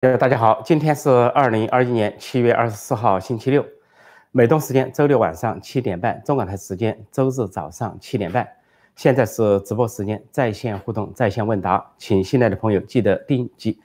[0.00, 3.62] 大家好，今天是二零二一年七月二十四号，星期六，
[4.32, 8.48] 美东时间周六晚上七点半，中港台时间周日早上七点半。
[8.96, 13.78] 现在是直播时间，在线互动，在线问答，请新来的朋友记得订击、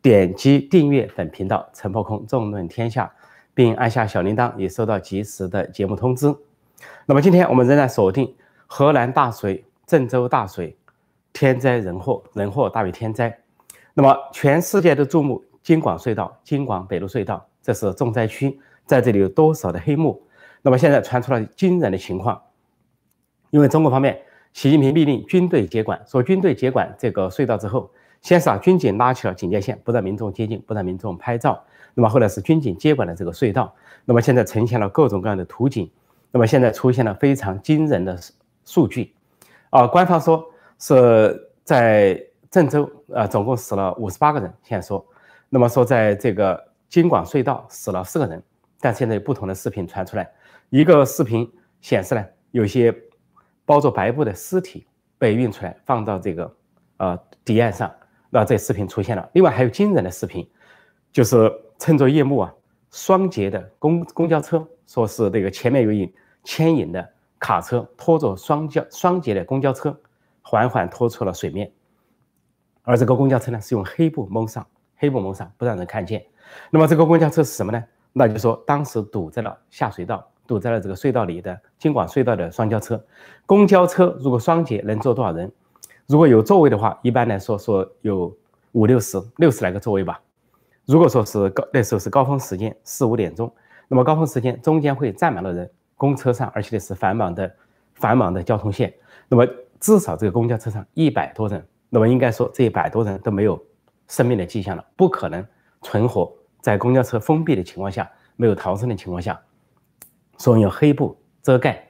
[0.00, 3.12] 点击订阅本频道“陈破空纵论天下”，
[3.52, 6.32] 并按下小铃铛，以收到及时的节目通知。
[7.06, 8.32] 那么今天我们仍然锁定
[8.68, 10.76] 河南大水、郑州大水，
[11.32, 13.36] 天灾人祸，人祸大于天灾。
[13.94, 15.42] 那么全世界的注目。
[15.66, 20.22] 京广隧道、京广北路隧道，这是重灾区，在这里有多少的黑幕？
[20.62, 22.40] 那么现在传出了惊人的情况，
[23.50, 24.16] 因为中国方面，
[24.52, 27.90] 习近平命令军队接管，说军队接管这个隧道之后，
[28.22, 31.60] 先是啊军警拉起了警戒线，不让民众接近，不让民众拍照。
[31.94, 35.90] 那么后来是军警接管了这个隧道，那么现在呈现了各种各样的图景。
[36.30, 38.16] 那么现在出现了非常惊人的
[38.64, 39.12] 数据，
[39.70, 45.04] 啊，官方说是在郑州，呃，总共死了五十八个人，现在说。
[45.48, 48.42] 那么说，在这个京广隧道死了四个人，
[48.80, 50.28] 但现在有不同的视频传出来，
[50.70, 52.94] 一个视频显示呢，有些
[53.64, 54.86] 包着白布的尸体
[55.18, 56.56] 被运出来，放到这个
[56.96, 57.92] 呃堤岸上，
[58.28, 59.28] 那这视频出现了。
[59.34, 60.48] 另外还有惊人的视频，
[61.12, 62.52] 就是趁着夜幕啊，
[62.90, 69.96] 双节的公公交车，说是这个前面有一牵引的卡车拖着双交双节的公交车，
[70.42, 71.70] 缓缓拖出了水面，
[72.82, 74.66] 而这个公交车呢是用黑布蒙上。
[74.96, 76.24] 黑布蒙上，不让人看见。
[76.70, 77.82] 那么这个公交车是什么呢？
[78.12, 83.04] 那就说当时堵在了下水道，堵在了这个隧道里的京广隧道的双交车。
[83.44, 85.52] 公交车如果双节能坐多少人？
[86.06, 88.34] 如果有座位的话，一般来说说有
[88.72, 90.20] 五六十、六十来个座位吧。
[90.84, 93.52] 如果说是高那时候是高峰时间，四五点钟，
[93.88, 97.52] 那么高峰时间中间会站满了人，公车上，而且是繁忙的
[97.96, 98.94] 繁忙的交通线。
[99.28, 99.46] 那么
[99.80, 103.60] 至少这个公交车上一百多人，那么应该说这一百多人都没有。
[104.08, 105.46] 生命的迹象了，不可能
[105.82, 109.40] 存活在公交车封闭的情况下，没有逃生的情况下，
[110.38, 111.86] 所以用黑布遮盖。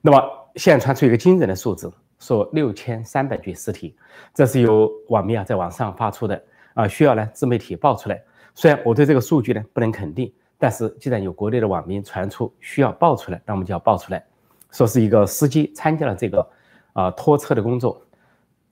[0.00, 0.22] 那么
[0.56, 3.96] 现在传出一个惊人的数字，说六千三百具尸体，
[4.32, 6.42] 这是由网民啊在网上发出的
[6.74, 8.22] 啊，需要呢自媒体爆出来。
[8.54, 14.24] 虽然我对这个数据呢不能肯定，但是既然有国内的网民传出需要爆出来，那我们就要爆出来，
[14.70, 16.50] 说是一个司机参加了这个
[16.92, 18.00] 啊拖车的工作，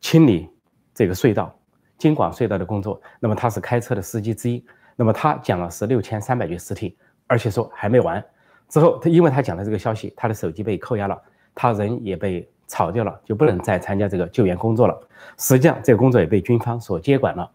[0.01, 0.49] 清理
[0.95, 1.57] 这个隧道。
[1.99, 4.65] 京广隧道的工作，那么他是开车的司机之一，
[4.97, 6.97] 那么他讲了是六千三百具尸体，
[7.27, 8.23] 而且说还没完。
[8.69, 11.21] 之后他因为他讲了这个消息，他的手机被扣押了，
[11.55, 15.09] 他人也被炒掉了，就不能再参加这个救援工作了。
[15.39, 17.51] 实际上这个工作也被军方所接管了。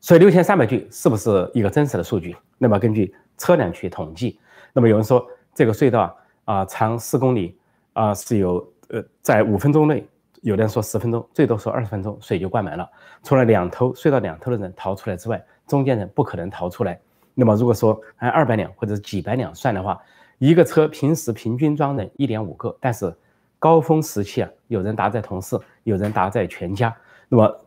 [0.00, 2.36] 所以六千三百具是不是一个真实的数据？
[2.58, 4.38] 那么根据车辆去统计，
[4.72, 6.14] 那么有人说这个隧道啊
[6.44, 7.58] 啊长四公里
[7.92, 10.06] 啊是有呃在五分钟内。
[10.44, 12.86] 有的人说十分钟，最多说二十分钟，水就灌满了。
[13.22, 17.00] 除了两头睡到两头的人逃出来之外，中间人不可能逃出来。
[17.32, 19.98] 那么如果说按二百两或者几百两算的话，
[20.36, 23.10] 一个车平时平均装人一点五个，但是
[23.58, 26.94] 高峰时期啊，有人搭载同事，有人搭载全家，
[27.30, 27.66] 那么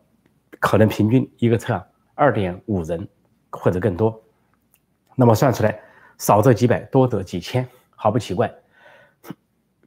[0.59, 1.83] 可能平均一个车啊
[2.13, 3.07] 二点五人
[3.49, 4.21] 或者更多。
[5.15, 5.79] 那么算出来，
[6.19, 8.53] 少则几百，多则几千，毫不奇怪。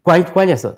[0.03, 0.75] 关关键是。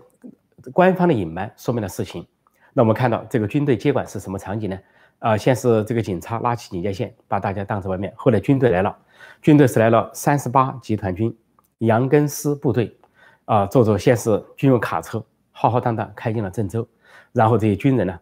[0.71, 2.27] 官方的隐瞒说明了事情。
[2.73, 4.79] 那我们看到这个军队接管是什么场景呢？
[5.19, 8.13] 啊，先是这个警察拉起警戒线，把大家挡在外面。
[8.17, 8.97] 后来军队来了，
[9.41, 11.33] 军队是来了三十八集团军
[11.79, 12.97] 杨根思部队，
[13.45, 16.89] 啊，坐着先是军用卡车浩浩荡荡开进了郑州，
[17.33, 18.19] 然后这些军人呢，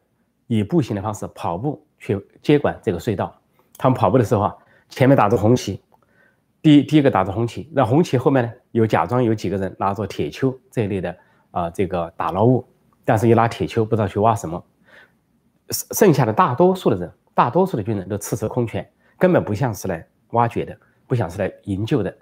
[0.47, 3.35] 以步行的方式跑步去接管这个隧道。
[3.79, 4.57] 他们跑步的时候啊，
[4.91, 5.81] 前面打着红旗，
[6.61, 11.17] 第第一个打着红旗，那红旗后面呢，有假装有几个人拿着铁锹这一类的。
[11.51, 12.65] 啊，这个打捞物，
[13.05, 14.63] 但是一拉铁锹不知道去挖什么，
[15.71, 18.89] 剩剩下的大多数的人，大多数的军人都赤手空拳，
[19.19, 22.17] 根本不像是来挖掘的，不像是来营救的。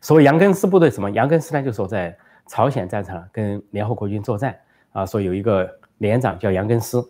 [0.00, 1.10] 所谓杨根思部队什么？
[1.10, 2.16] 杨根思呢，就说在
[2.46, 4.58] 朝鲜战场跟联合国军作战
[4.92, 7.02] 啊，说有一个连长叫杨根思，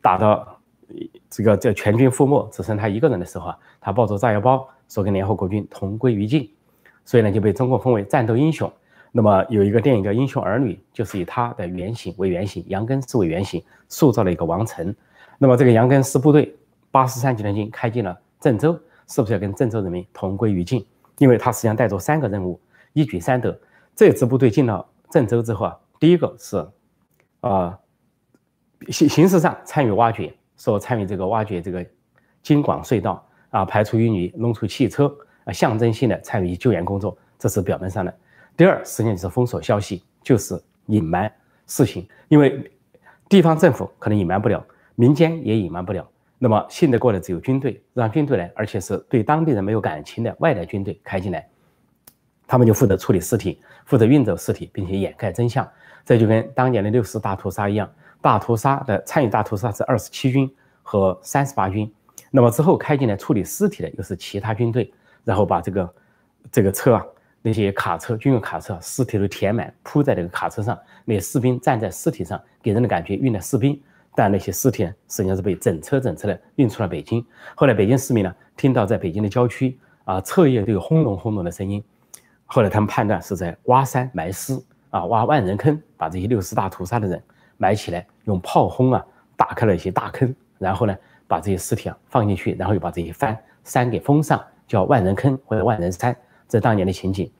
[0.00, 0.58] 打到
[1.28, 6.50] 这个这全军覆没，只剩他一个人的时候啊，他抱着炸药包说跟联合国军同归于尽，
[7.04, 8.72] 所以呢就被中国封为战斗英雄。
[9.18, 14.94] 那么有一个电影叫《英雄儿女》，就是以他的原型为原型，杨根思为原型，塑造了一个王成。
[15.38, 16.56] 那么这个杨根思部队
[16.92, 18.78] 八十三集团军开进了郑州，
[19.08, 20.86] 是不是要跟郑州人民同归于尽？
[21.16, 22.60] 因为他实际上带着三个任务，
[22.92, 23.60] 一举三得。
[23.96, 26.64] 这支部队进了郑州之后啊，第一个是，
[27.40, 27.76] 啊，
[28.86, 31.84] 形形式上参与挖掘，说参与这个挖掘这个
[32.40, 35.12] 京广隧道啊，排除淤泥，弄出汽车
[35.42, 38.14] 啊，象征性的参与救援工作，这是表面上的。
[38.58, 41.32] 第二，实际上就是封锁消息，就是隐瞒
[41.68, 42.68] 事情，因为
[43.28, 44.66] 地方政府可能隐瞒不了，
[44.96, 46.04] 民间也隐瞒不了，
[46.40, 51.48] 那么信得过的只有军队，让军队来，而且是对当地人没有感情的外来军队开进来，
[52.48, 55.66] 他们就负责处理尸体，负责运走尸体，并且掩盖真相。
[56.04, 57.88] 这就跟当年的六四大屠杀一样，
[58.20, 60.52] 大屠杀的参与大屠杀是二十七军
[60.82, 61.88] 和三十八军，
[62.32, 65.94] 那么之后开进来处理尸体的又是其他军队，然后把这个
[66.50, 67.06] 这个车啊，
[67.48, 73.80] 那些卡车军用卡车，尸体都填满铺在这个卡车上，那些士兵站在尸体上，给人的感觉运的士兵。
[74.14, 77.24] 但那些尸体实际上是被整车整车的运出了北京。
[77.54, 81.82] 后来北京市民呢，听到在北京的郊区啊，彻夜都有轰隆轰隆的声音。
[82.44, 84.52] 后来他们判断是在挖山埋尸
[84.90, 87.22] 啊，挖万人坑，把这些六四大屠杀的人
[87.56, 89.02] 埋起来，用炮轰啊，
[89.38, 90.94] 打开了一些大坑，然后呢，
[91.26, 96.14] 把这些尸体啊放进去，然后又把这些山山给封上，叫万人坑或者万人山。
[96.46, 97.30] 这当年的情景。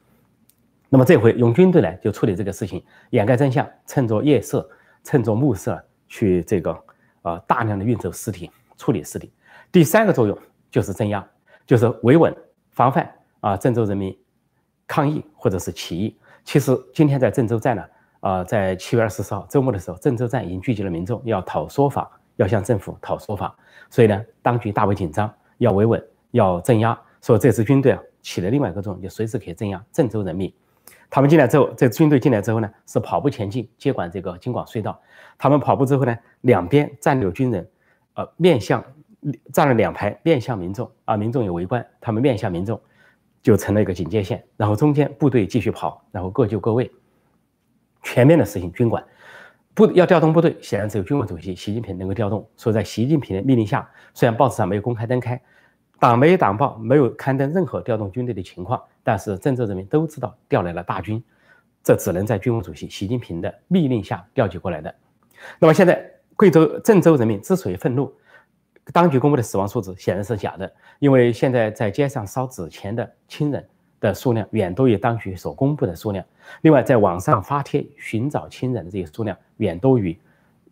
[0.88, 4.69] 那么这回用军队来就处理这个事情，掩盖真相，趁着夜色，
[5.02, 5.82] 趁着暮色。
[6.11, 6.75] 去这个
[7.20, 9.31] 呃，大量的运走尸体，处理尸体。
[9.70, 10.38] 第三个作用
[10.70, 11.23] 就是镇压，
[11.67, 12.35] 就是维稳、
[12.70, 14.19] 防范啊，郑州人民
[14.87, 16.17] 抗议或者是起义。
[16.44, 17.84] 其实今天在郑州站呢，
[18.20, 23.55] 啊，在七月二十四号周末的时候，郑州站已经聚集了民众，要讨说法，要向政府讨说法。
[23.91, 26.99] 所以呢，当局大为紧张，要维稳，要镇压。
[27.20, 30.50] 说这支军队啊，起了另外一个作用，就随时可以镇压郑州人民。
[31.10, 35.00] 他们进来之后，这军队进来之后呢，是跑步前进，接管这个京广隧道。
[35.38, 37.66] 他们跑步之后呢，两边站有军人，
[38.14, 38.84] 呃，面向
[39.52, 42.78] 站了两排，面向民众啊，民众也围观，他们面向民众，
[43.40, 44.44] 就成了一个警戒线。
[44.56, 46.90] 然后中间部队继续跑，然后各就各位，
[48.02, 49.02] 全面的实行军管。
[49.75, 52.46] 部要调动部队，显然只有军委主席习近平能够调动。
[52.56, 55.40] 所以在习近平的命令下，虽然报纸上没有公开登开。
[56.00, 61.22] 党媒党报没有刊登任何调动军队的情况，但是郑州人民都知道调来了大军，
[61.82, 64.94] 这只能在军委主席习近平的密令下调集过来的。
[65.58, 68.12] 那么现在贵州郑州人民之所以愤怒，
[68.92, 73.68] 当局公布的死亡数字显然是假的，因为现在在街上烧纸钱的亲人
[73.98, 76.24] 的数量远多于当局所公布的数量。
[76.60, 80.16] 另外，在网上发帖寻找亲人的这些数量远多于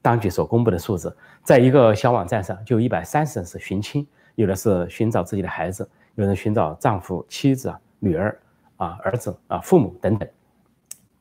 [0.00, 1.16] 当局所公布的数字。
[1.42, 4.06] 在一个小网站上，就一百三十人是寻亲。
[4.36, 8.38] 有的是寻找自己的孩子，有人寻找丈夫、妻子、女儿
[8.76, 10.28] 啊、儿子啊、父母等等，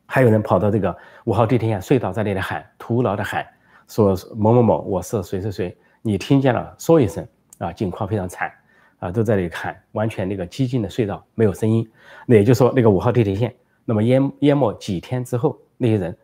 [0.06, 3.44] 还有人跑到这个五号地铁线隧道在那里喊，徒劳的喊，
[3.88, 7.26] 说某某某，我是谁谁谁，你听见了说一声
[7.58, 8.52] 啊，境况非常惨
[8.98, 11.90] 啊，都在那里喊，完全那个寂静的隧道没有声音，
[12.26, 13.54] 那也就是说那个五号地铁线，
[13.84, 16.16] 那么淹淹没几天之后，那些人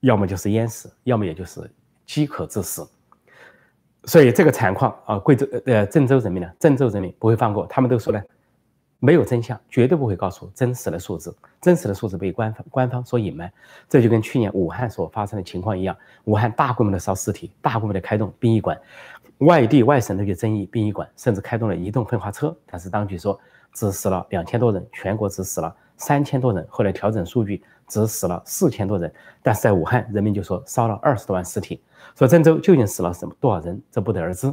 [0.00, 1.70] 要么就是淹死，要么也就是
[2.06, 2.88] 饥渴致死。
[4.06, 8.22] 所以这个惨况啊，贵州呃郑州人民呢，郑州人民不会放过，他们都说呢，
[8.98, 13.50] 没有真相，绝对不会告诉真实的数字，真实的数字被官方官方所隐瞒，
[13.88, 18.78] 这就跟去年武汉所发生的情况一样，武汉大规模的烧尸体，大规模的开动殡仪馆，
[19.38, 23.38] 外地外省都去争议殡仪馆，甚至开动了移动粪化车，但是当局说
[23.72, 27.62] 只死了两千多人，全国只死了三千多人，后来调整数据。
[27.86, 31.82] 只死了四千多人，但是在武汉，人民就说烧了二十多万尸体。
[32.14, 34.52] 说郑州究竟死了什么多少人，这不得而知。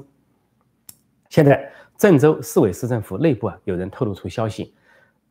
[1.30, 4.74] 现在郑州市委市政府内部啊，有人透露出消息，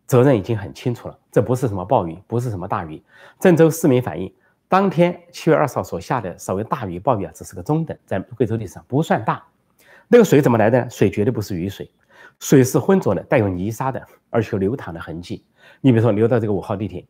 [0.06, 3.02] 责任已经很清楚了，这不是什么暴雨，不是什么大雨。
[3.38, 4.32] 郑州市民反映，
[4.69, 9.43] 当天七月二十号所下的所谓大雨暴雨啊，只是个中等，在贵州历史上不算大。
[10.08, 10.88] 那个水怎么来的？
[10.88, 11.91] 水绝对不是雨水，
[12.38, 15.45] 水是浑浊的，带有泥沙的，而且有流淌的痕迹。
[15.80, 17.04] 你比如说流到这个五号地铁。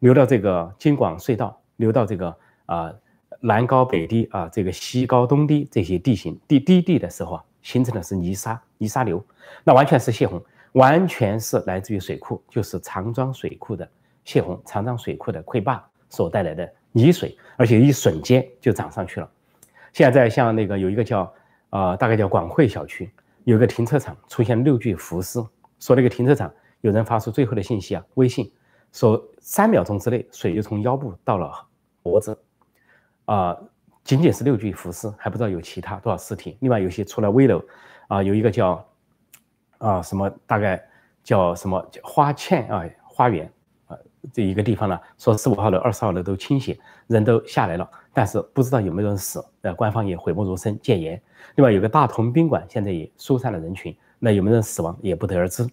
[0.00, 2.92] 流到这个京广隧道，流到这个啊
[3.40, 9.24] 南高北低啊这个西高东低这些地形地低地的时候啊，形成的是泥沙泥沙流，
[9.62, 10.42] 那完全是泄洪，
[10.72, 13.88] 完全是来自于水库，就是长庄水库的
[14.24, 19.30] 泄洪，长庄水库的溃坝所带来的泥水，而且一瞬间就涨上去了。
[19.92, 21.32] 现在像那个有一个叫
[21.68, 23.10] 啊大概叫广汇小区，
[23.44, 25.38] 有个停车场出现六具浮尸，
[25.78, 28.50] 说那个停车场有人发出最后的信息啊，微信。
[28.92, 31.52] 说三秒钟之内，水就从腰部到了
[32.02, 32.36] 脖子，
[33.24, 33.56] 啊，
[34.02, 36.56] 仅仅是六具浮尸，还不知道有其他多少尸体。
[36.60, 37.62] 另外有些出了危楼，
[38.08, 38.84] 啊，有一个叫
[39.78, 40.82] 啊什么，大概
[41.22, 43.52] 叫什么花倩啊花园
[43.86, 43.96] 啊
[44.32, 49.44] 这一个地方呢，说十五号楼、二十号楼都倾斜，人都下来了，但是不知道有没有人死。
[49.62, 51.20] 呃，官方也讳莫如深，戒严。
[51.54, 55.66] 另外有个大同宾馆，现在也疏散了人群，那有没有人死亡也不得而知。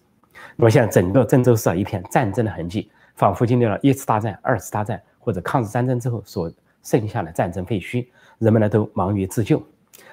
[0.55, 2.91] 那么现在整个郑州市啊，一片战争的痕迹。
[3.17, 6.49] 仿佛经历了一次大战、二次大战或者抗日战争之后所
[6.83, 8.07] 剩下的战争废墟，
[8.37, 9.61] 人们呢都忙于自救。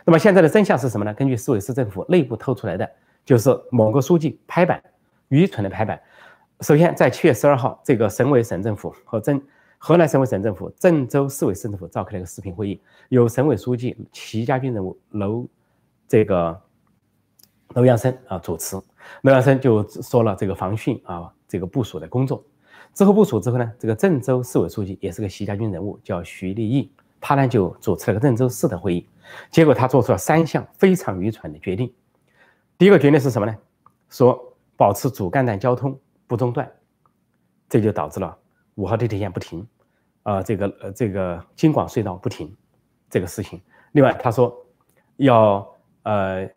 [0.04, 1.12] 那么现在的真相是什么呢？
[1.12, 2.90] 根据市委市政府内部透出来的，
[3.24, 4.82] 就是某个书记拍板，
[5.28, 6.00] 愚蠢的拍板。
[6.60, 9.40] 首先，在七月十二号，这个省委省政府和郑
[9.76, 12.80] 河南省委省政府、郑州市委市政府召开了一个视频会议，
[13.10, 15.46] 由省委书记、齐家军人物楼
[16.08, 16.58] 这个
[17.74, 18.76] 楼阳生啊主持，
[19.22, 22.42] 楼阳生就说了这个防汛啊这个部署的工作。
[22.94, 29.08] 之后部署之后呢，这个郑州市委书记也是个习家军人物，叫徐立毅，他呢就主持了个郑州市的会议，
[29.50, 31.92] 结果他做出了三项非常愚蠢的决定。
[32.78, 33.56] 第一个决定是什么呢？
[34.08, 34.40] 说
[34.76, 35.98] 保持主干站交通
[36.28, 36.70] 不中断，
[37.68, 38.38] 这就导致了
[38.76, 39.66] 五号地铁线不停，
[40.22, 42.54] 啊，这个呃这个京广隧道不停
[43.10, 43.60] 这个事情。
[43.92, 44.56] 另外他说
[45.16, 45.68] 要
[46.04, 46.48] 呃。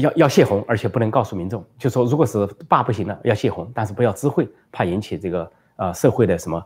[0.00, 6.64] 要要泄洪，而且不能告诉民众，就说如果是坝不行了，要泄洪，但是不要知会，怕引起这个呃社会的什么，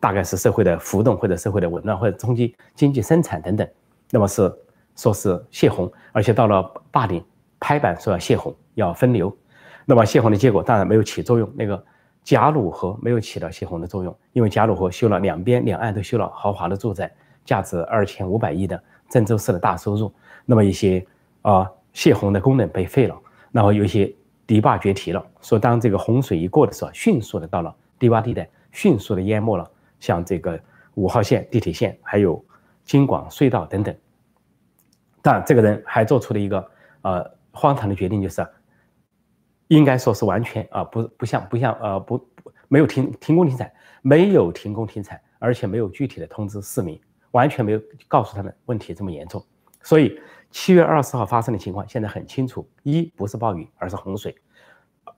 [0.00, 3.68] 大概是社会的浮动或者社会的紊乱或者冲击经济生产等等。
[4.10, 4.50] 那么是
[4.96, 7.22] 说是泄洪，而且到了坝顶
[7.60, 9.36] 拍板说要泄洪，要分流。
[9.84, 11.84] 那么泄洪的结果当然没有起作用，那个
[12.24, 17.12] 贾鲁河没有起到泄洪的作用，因为贾鲁河修了两边两岸都修了豪华的住宅，
[17.44, 20.10] 价值二千五百亿的郑州市的大收入。
[20.46, 21.06] 那么一些
[21.42, 21.70] 啊。
[21.96, 23.18] 泄洪的功能被废了，
[23.50, 24.14] 然后有些
[24.46, 25.26] 堤坝决堤了。
[25.40, 29.66] 说当这个洪水一过的时候，迅速的到了低洼地带，迅速的淹没了
[29.98, 30.60] 像这个
[30.92, 32.44] 五号线地铁线，还有
[32.84, 33.96] 京广隧道等等。
[35.22, 38.46] 但这个人还做出了一个呃荒唐的决定，就是
[39.68, 42.22] 应该说是完全啊不不像不像呃不
[42.68, 43.72] 没有停停工停产，
[44.02, 47.00] 没有停工停产，而且没有具体的通知市民，
[47.30, 49.42] 完全没有告诉他们问题这么严重，
[49.86, 50.20] 所以。
[50.52, 54.32] 七月二十号发生的情况现在很清楚：一不是暴雨，而是洪水；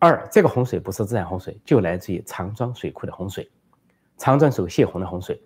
[0.01, 3.49] 二这个洪水不是自然洪水，就来自于长庄水库的洪水，
[4.17, 5.37] 长庄水库泄洪的洪水；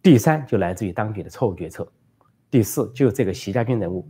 [0.00, 1.84] 第三就来自于当局的错误决策；
[2.50, 4.08] 第四就这个习家军人物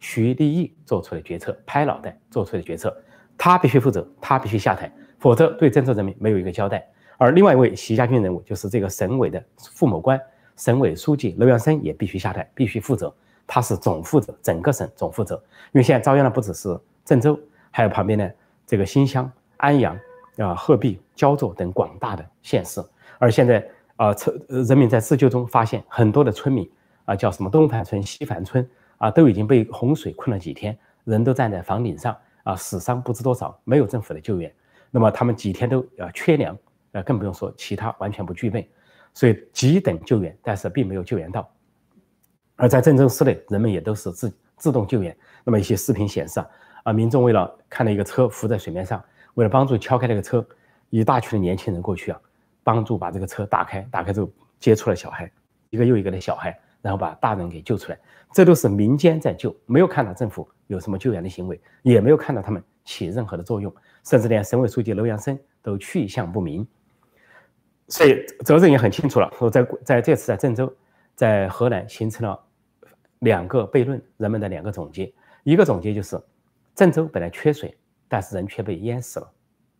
[0.00, 2.96] 徐立毅做出的决策，拍脑袋做出的决策，
[3.38, 6.84] 他必须负责，他必须下台，否则对郑州人民没有一个交代。
[7.18, 10.20] 而另外一位习家军人物就是这个省委的副某官，
[10.56, 13.14] 省委书记楼阳生也必须下台，必须负责。
[13.52, 15.34] 他是总负责整个省总负责，
[15.72, 17.36] 因为现在遭殃的不只是郑州，
[17.72, 18.32] 还有旁边的
[18.64, 19.98] 这个新乡、安阳
[20.38, 22.80] 啊、鹤壁、焦作等广大的县市。
[23.18, 26.70] 而现在啊，村人民在自救中发现很多的村民
[27.06, 28.64] 啊，叫什么东樊村、西樊村
[28.98, 34.54] 啊，都已经被洪水困了几天，人都站在房顶上啊，死伤不知多少，没有政府的救援。
[34.92, 36.56] 那么他们几天都啊缺粮，
[36.92, 38.70] 呃，更不用说其他完全不具备，
[39.12, 41.50] 所以急等救援，但是并没有救援到。
[42.60, 45.16] 而在郑州市内，人们也都是自自动救援。
[45.44, 46.46] 那么一些视频显示啊，
[46.82, 49.02] 啊，民众为了看到一个车浮在水面上，
[49.32, 50.46] 为了帮助敲开那个车，
[50.90, 52.20] 一大群的年轻人过去啊，
[52.62, 55.32] 帮助把这个车打开，打开之后接出了小孩，
[55.70, 57.98] 一个又一个的小孩，然后把大人给救出来。
[58.34, 63.74] 这都是民间在救，没有看到政府有什么救援的行为，也没有看到他们起任何的作用，
[64.04, 66.68] 甚至连省委书记楼阳生都去向不明。
[67.88, 69.32] 所以责任也很清楚了。
[69.38, 70.70] 说在在这次在郑州，
[71.14, 72.38] 在河南形成了。
[73.20, 75.10] 两个悖论，人们的两个总结。
[75.42, 76.20] 一个总结就是，
[76.74, 77.74] 郑州本来缺水，
[78.08, 79.30] 但是人却被淹死了，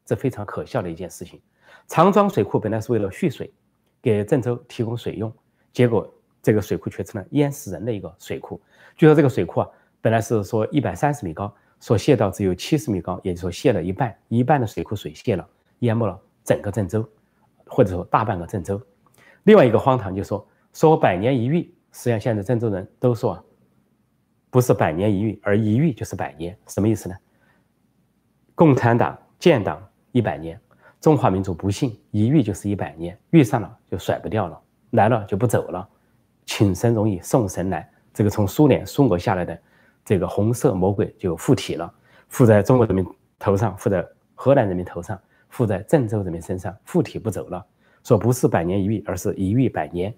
[0.04, 1.40] 这非常可笑的一件事情。
[1.86, 3.52] 长庄水库本来是为了蓄水，
[4.00, 5.32] 给郑州提供水用，
[5.72, 6.10] 结果
[6.42, 8.60] 这个水库却成了淹死人的一个水库。
[8.96, 9.68] 据说这个水库啊，
[10.00, 15.48] 本来是说一百三十米高，说泄到只有七十米高，也就说泄了一半，一半的水库水泄了，
[15.80, 17.08] 淹没了整个郑州，
[17.66, 18.80] 或者说大半个郑州。
[19.44, 21.72] 另外一个荒唐就说说百年一遇。
[21.92, 23.42] 实际上，现在郑州人都说，
[24.50, 26.56] 不是百年一遇，而一遇就是百年。
[26.66, 27.16] 什么意思呢？
[28.54, 29.82] 共产党建党
[30.12, 30.60] 一百年，
[31.00, 35.88] 中华民族不幸一遇就是一百年，遇上了就甩不掉了，来了就不走了。
[36.46, 39.58] 请神容易送神难，这个从苏联苏俄下来的
[40.04, 41.92] 这个红色魔鬼就附体了，
[42.28, 43.06] 附在中国人民
[43.38, 47.64] 头上，附在河南人民头上，附在郑州人民身上，附体不走了。
[48.02, 50.14] 说不是百年一遇，而是一遇百年。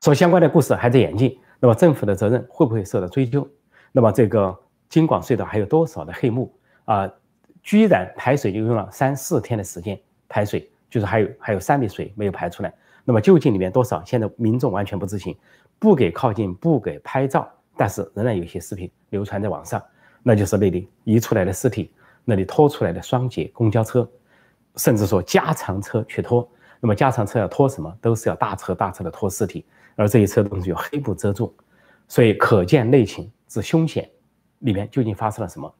[0.00, 3.48] 说相关的故事还在演进，那么政府的责任会不会受到追究？
[3.92, 4.56] 那么这个
[4.88, 6.52] 京广隧道还有多少的黑幕
[6.84, 7.10] 啊？
[7.62, 12.72] 居然排水就用了三四天的时间排水，就是还有还有三米水没有排出来。
[13.04, 14.02] 那么究竟里面多少？
[14.04, 15.36] 现在民众完全不知情，
[15.78, 17.46] 不给靠近，不给拍照，
[17.76, 19.82] 但是仍然有些视频流传在网上，
[20.22, 21.92] 那就是那里移出来的尸体，
[22.24, 24.08] 那里拖出来的双节公交车，
[24.76, 26.48] 甚至说加长车去拖。
[26.80, 29.64] 那么加长车要拖什么，都是要大车大车的拖尸体，
[29.96, 31.54] 而这一车东西有黑布遮住，
[32.08, 34.10] 所以可见内情之凶险，
[34.60, 35.72] 里面究竟发生了什么？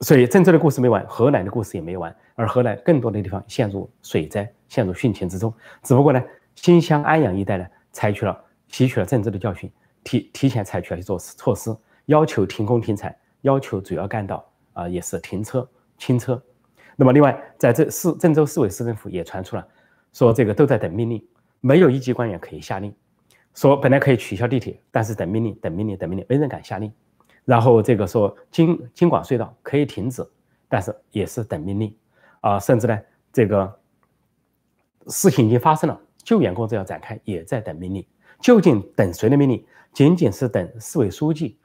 [0.00, 5.52] 所以郑州的故事没完，河南的故事也没完，而河南更多的地方陷入水灾，陷入汛情之中。
[5.82, 6.22] 只不过呢，
[6.54, 9.70] 新乡安阳一带呢，采取了吸取了郑州的教训，
[10.04, 16.40] 提提前采取了一措措施，要求停工停产，要求主要干道啊也是停车清车。
[17.00, 19.64] 那么，另外，在这市郑州市委市政府也传出了，
[20.12, 21.24] 说这个都在等命令，
[21.60, 22.92] 没有一级官员可以下令。
[23.54, 26.92] 说本来可以取消地铁，但是等命令，等命令，等命令，没人敢下令。
[27.44, 30.28] 然后这个说京京广隧道可以停止，
[30.68, 31.96] 但是也是等命令
[32.40, 33.00] 啊，甚至呢，
[33.32, 33.78] 这个
[35.06, 38.04] 事情已经发生了，救援工作要展开，也在等命令。
[38.40, 39.64] 究竟等谁的命令？
[39.92, 41.56] 仅仅是等市委书记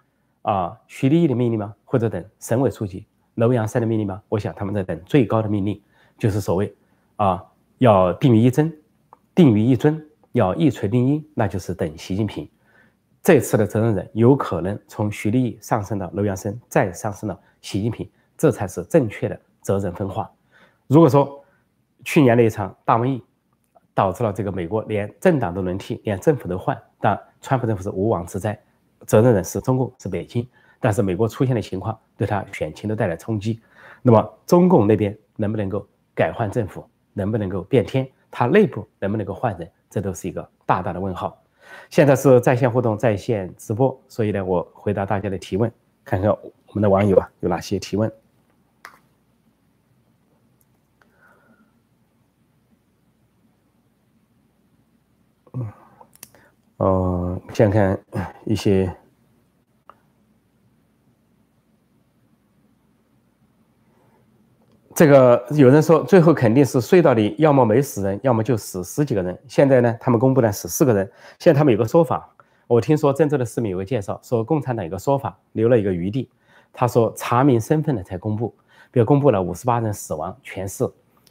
[0.44, 1.74] 啊徐立毅的命令吗？
[1.86, 4.22] 或者等省委书记楼阳山的命令吗？
[4.30, 5.82] 我想他们在等最高的命令，
[6.18, 6.74] 就是所谓
[7.16, 7.44] 啊
[7.80, 8.72] 要定于一尊，
[9.34, 12.50] 定于一尊，要一锤定音，那就是等习近平。
[13.22, 20.30] 这次的责任人有可能从徐立毅上升到楼阳生，再上升到习近平，这才是正确的责任分化。
[20.88, 21.44] 如果说
[22.04, 23.24] 去年那一场大瘟疫
[23.94, 28.60] 导致了这个美国连政党都轮替，连政府都换，但川普政府是无妄之灾，
[29.08, 30.46] 责任人是中共是北京，
[30.84, 33.58] 但是美国出现的情况对他选情都带来冲击。
[34.02, 41.42] 那么中共那边能不能够改换政府，能不能够变天，他内部能不能够换人，这都是一个大大的问号。
[41.90, 45.72] 现在是在线互动、在线直播，所以呢，我回答大家的提问，
[46.04, 48.12] 看看我们的网友啊有哪些提问。
[55.54, 55.72] 嗯，
[56.76, 57.98] 哦，先看
[58.44, 58.94] 一些。
[64.96, 69.38] 这个有人说，最后肯定是隧道里要么没死人，要么就死十几个人。
[69.48, 71.10] 现在呢，他们公布了死四个人。
[71.40, 72.30] 现在他们有个说法，
[72.68, 76.30] 我听说郑州的市民有个介绍，说共产党有个说法，留了一个余地。
[76.72, 78.54] 他说查明身份了才公布，
[78.92, 80.88] 比如公布了五十八人死亡，全市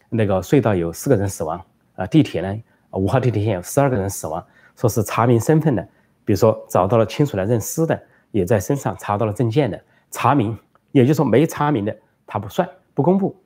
[0.08, 1.60] 那个隧道有四个人死亡，
[1.94, 4.44] 啊，地铁呢，五号地铁线有十二个人死亡，
[4.76, 5.82] 说是查明身份的，
[6.24, 8.00] 比如说找到了亲属来认尸的，
[8.32, 10.56] 也在身上查到了证件的，查明，
[10.90, 13.36] 也就是说没查明的他不算，不公布。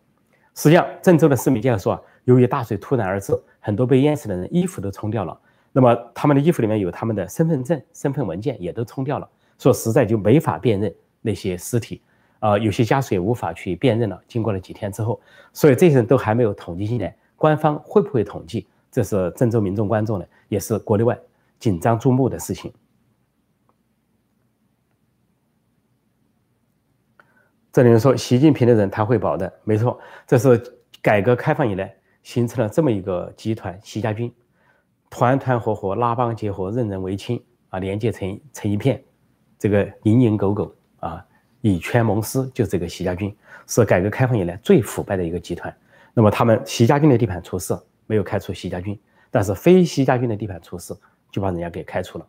[0.57, 5.39] 实际上，郑州的市民介绍说啊，由于大水突然而至，很多被淹死的人衣服都冲掉了，
[5.71, 12.01] 那么他们的衣服里面有他们的身份证、身份文件也都冲掉了，说实在就没法辨认那些尸体，
[12.39, 14.19] 啊，有些家属也无法去辨认了。
[14.27, 15.21] 经过了几天之后，
[15.53, 18.67] 所以这些人都还没有统计进来，官方会不会统计？
[18.91, 21.19] 这是郑州民众观众呢，也是国内外
[21.59, 22.73] 紧张注目的事情。
[27.77, 30.59] 这里面说习近平的人他会保的，没错，这是
[31.03, 34.33] 改革开放以来形成了这么一个集团——习家军，
[35.11, 39.05] 团团伙伙、拉帮结伙、任人唯亲啊，连接成成一片，
[39.59, 41.23] 这个蝇营狗苟啊，
[41.61, 43.37] 以权谋私，就这个习家军
[43.67, 45.77] 是改革开放以来最腐败的一个集团。
[46.15, 48.99] 那么他们习家军的地盘出事，没有开除习家军，
[49.31, 50.97] 但是非习家军的地盘出事，
[51.31, 52.27] 就把人家给开除了，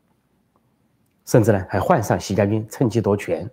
[1.25, 3.49] 甚至呢还换上习家军，趁机夺权。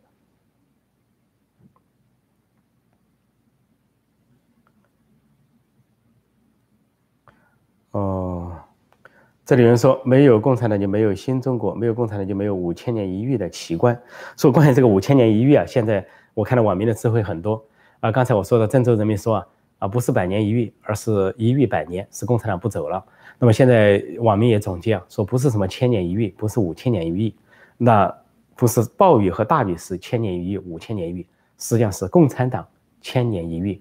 [9.47, 13.99] 这里有人说没有共产党就没有新中国，没有共产党就没有五千年一遇的奇观。
[14.39, 16.03] 说关于这个五千年一遇啊，现在
[16.33, 17.63] 我看到网民的智慧很多
[18.01, 18.11] 啊。
[18.11, 19.47] 刚才我说的郑州人民说啊
[19.81, 23.05] 啊，不是百年一遇，而是一遇百年，是共产党不走了。
[23.39, 27.35] 那么现在网民也总结啊，说不是什么千年一遇，不是五千年一遇，
[27.77, 28.11] 那
[28.57, 31.27] 不是暴雨和大雨是千年一遇、五千年一遇，
[31.59, 32.67] 实际上是共产党
[33.03, 33.79] 千年一遇、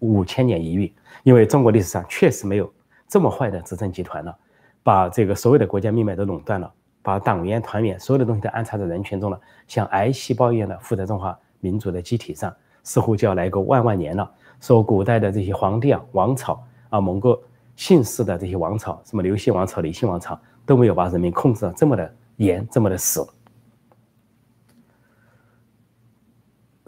[0.00, 2.68] 五千年一遇，因为中国历史上确实没有。
[3.06, 4.36] 这么坏的执政集团了，
[4.84, 14.30] 把这个所有的国家命脉都垄断了，把党员团员所有的东西都安插在人群中了，像癌细胞一样的附在中华民族的机体上，似乎就要来个万万年了。
[14.60, 17.36] 说古代的这些皇帝啊、王朝啊，某个
[17.76, 23.26] 姓氏的这些王朝，什么刘姓王朝、李姓王朝，都没有把人民控制的这么的严、这么的死。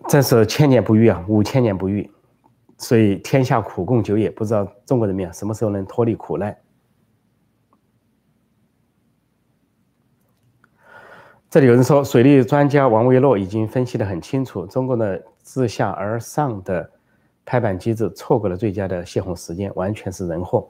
[0.07, 2.11] 这是千年不遇啊，五千年不遇。
[2.79, 6.55] 所以天下苦共久也，不知道中国人民啊什么时候能脱离苦难。
[11.57, 16.87] 这里有人说，水利专家王卫洛已经分析得很清楚，中国的自下而上的
[17.47, 20.69] 拍板机制错过了最佳的泄洪时间，完全是人祸。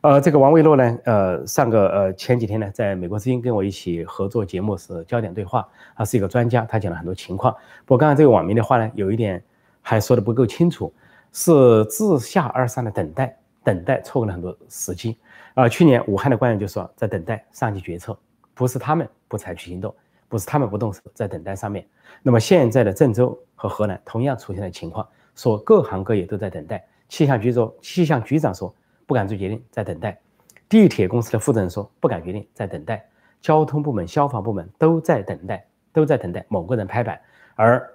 [0.00, 7.52] 呃，这个王卫洛呢，呃，上个呃前几天呢，在美国之音跟我一起合作节目是焦点对话，他是一个专家，他讲了很多情况。
[7.84, 9.42] 不过刚刚这个网民的话呢，有一点
[9.82, 10.94] 还说的不够清楚。
[11.32, 15.18] 是自下而上的等待，等待错过了很多时机。
[15.54, 18.16] 啊，去年武汉的官员就说在等待上级决策，
[18.54, 19.92] 不是他们不采取行动，
[20.28, 21.86] 不是他们不动手，在等待上面。
[22.22, 26.86] 那么现在的郑州和河南同样出现了情况，说各行各业都在等待。
[27.08, 28.74] 气象局说，气象局长说
[29.06, 30.20] 不敢做决定，在等待。
[30.68, 33.08] 地铁公司的负责人说不敢决定，在等待。
[33.40, 37.20] 交通部门、消防部门都在等待，都在等待某个人拍板，
[37.54, 37.94] 而。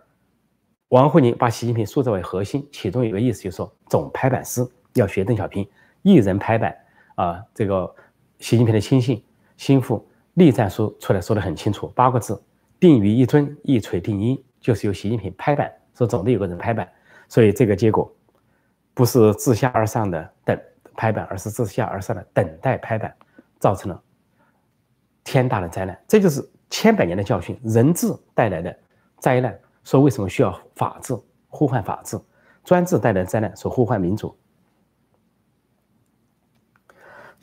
[0.90, 5.68] 王沪宁把习近平塑造为核心，其中有个意思就是说，总拍板师要学邓小平，
[6.04, 6.78] 一人拍板
[7.16, 7.44] 啊。
[7.52, 7.92] 这个
[8.38, 9.24] 习近平的亲信
[9.58, 12.42] 心腹栗战书出来说的很清楚，八个字：
[12.80, 16.90] 定于一尊，一锤定音，就是由习近平拍板，说总得有个人拍板。
[17.28, 18.12] 所以这个结果
[18.94, 20.60] 不是自下而上的等
[20.96, 23.14] 拍板，而是自下而上的等待拍板，
[23.60, 24.02] 造成了
[25.24, 26.00] 天大的灾难。
[26.08, 28.76] 这就是千百年的教训，人治带来的
[29.20, 29.58] 灾难。
[29.84, 31.16] 说为什么需要法治？
[31.50, 32.20] 呼唤法治，
[32.64, 34.36] 专制带来的灾难，说呼唤民主。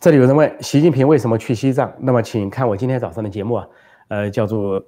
[0.00, 1.92] 这里有人问习近平为什么去西藏？
[1.98, 3.68] 那么请看我今天早上的节目啊，
[4.08, 4.82] 呃，叫做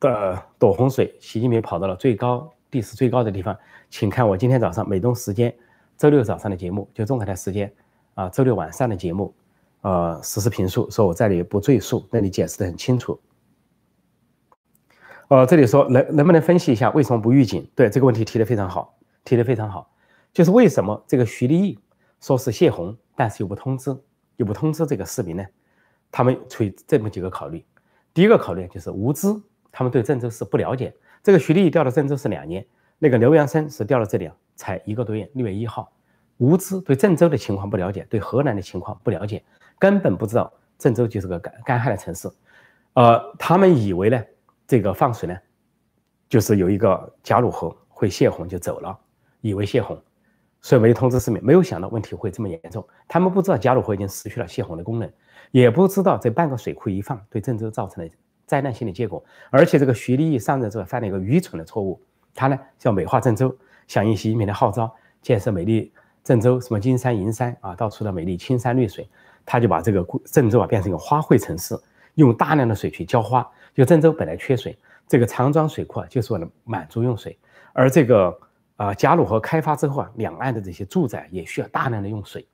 [0.00, 3.56] 的躲洪水，习近平跑到了最高地势最高的地方，
[3.90, 5.54] 请看我今天早上美东时间
[5.96, 7.72] 周六早上的节目，就中海的时间
[8.14, 9.32] 啊周六晚上的节目，
[9.82, 13.20] 呃，实时评述，说我这里不赘述，那里解释的很清楚。
[15.28, 17.64] 呃，这里说能能不能分析一下为什么不预警？
[17.76, 19.92] 对这个问题提的非常好，提的非常好，
[20.32, 21.78] 就是为什么这个徐立毅
[22.18, 23.96] 说是泄洪，但是又不通知？
[24.40, 25.46] 又不通知这个市民呢？
[26.10, 27.62] 他们出于这么几个考虑。
[28.14, 29.28] 第一个考虑就是无知，
[29.70, 30.96] 他们对郑州市不了解。
[31.22, 32.66] 这个徐立调到郑州市两年，
[32.98, 35.92] 那个刘阳生是调到这里才一个多月，六月一号。
[36.38, 39.44] 无知对郑州的情况不了解，对河南的情况不了解，
[39.78, 42.26] 根本不知道郑州就是个干干旱的城市。
[42.94, 44.24] 呃，他们以为呢，
[44.66, 45.36] 这个放水呢，
[46.30, 48.98] 就是有一个贾鲁河会泄洪就走了，
[49.42, 50.02] 以为泄洪。
[50.62, 52.86] 所以没有通知市民，没有想到问题会这么严重。
[53.08, 55.10] 他们不知道加鲁河已经失去了泄洪的功能，
[55.50, 58.10] 也不知道这半个水库一放对郑州造成了
[58.46, 59.24] 灾难性的结果。
[59.50, 61.98] 而且这个徐立毅上任之后犯了一个愚蠢的错误，
[62.34, 63.56] 他呢叫美化郑州，
[63.88, 65.90] 响应习近平的号召，建设美丽
[66.22, 69.08] 郑州，什么金山银山啊，到处的美丽青山绿水，
[69.46, 71.74] 他就把这个郑州啊变成一个花卉城市，
[72.16, 73.48] 用大量的水去浇花。
[73.74, 74.76] 就郑州本来缺水，
[75.08, 77.38] 这个长庄水库啊就是为了满足用水，
[77.72, 78.38] 而这个。
[78.80, 82.48] 啊，加鲁河开发之后啊，两岸的这些住宅也需要大量的用水，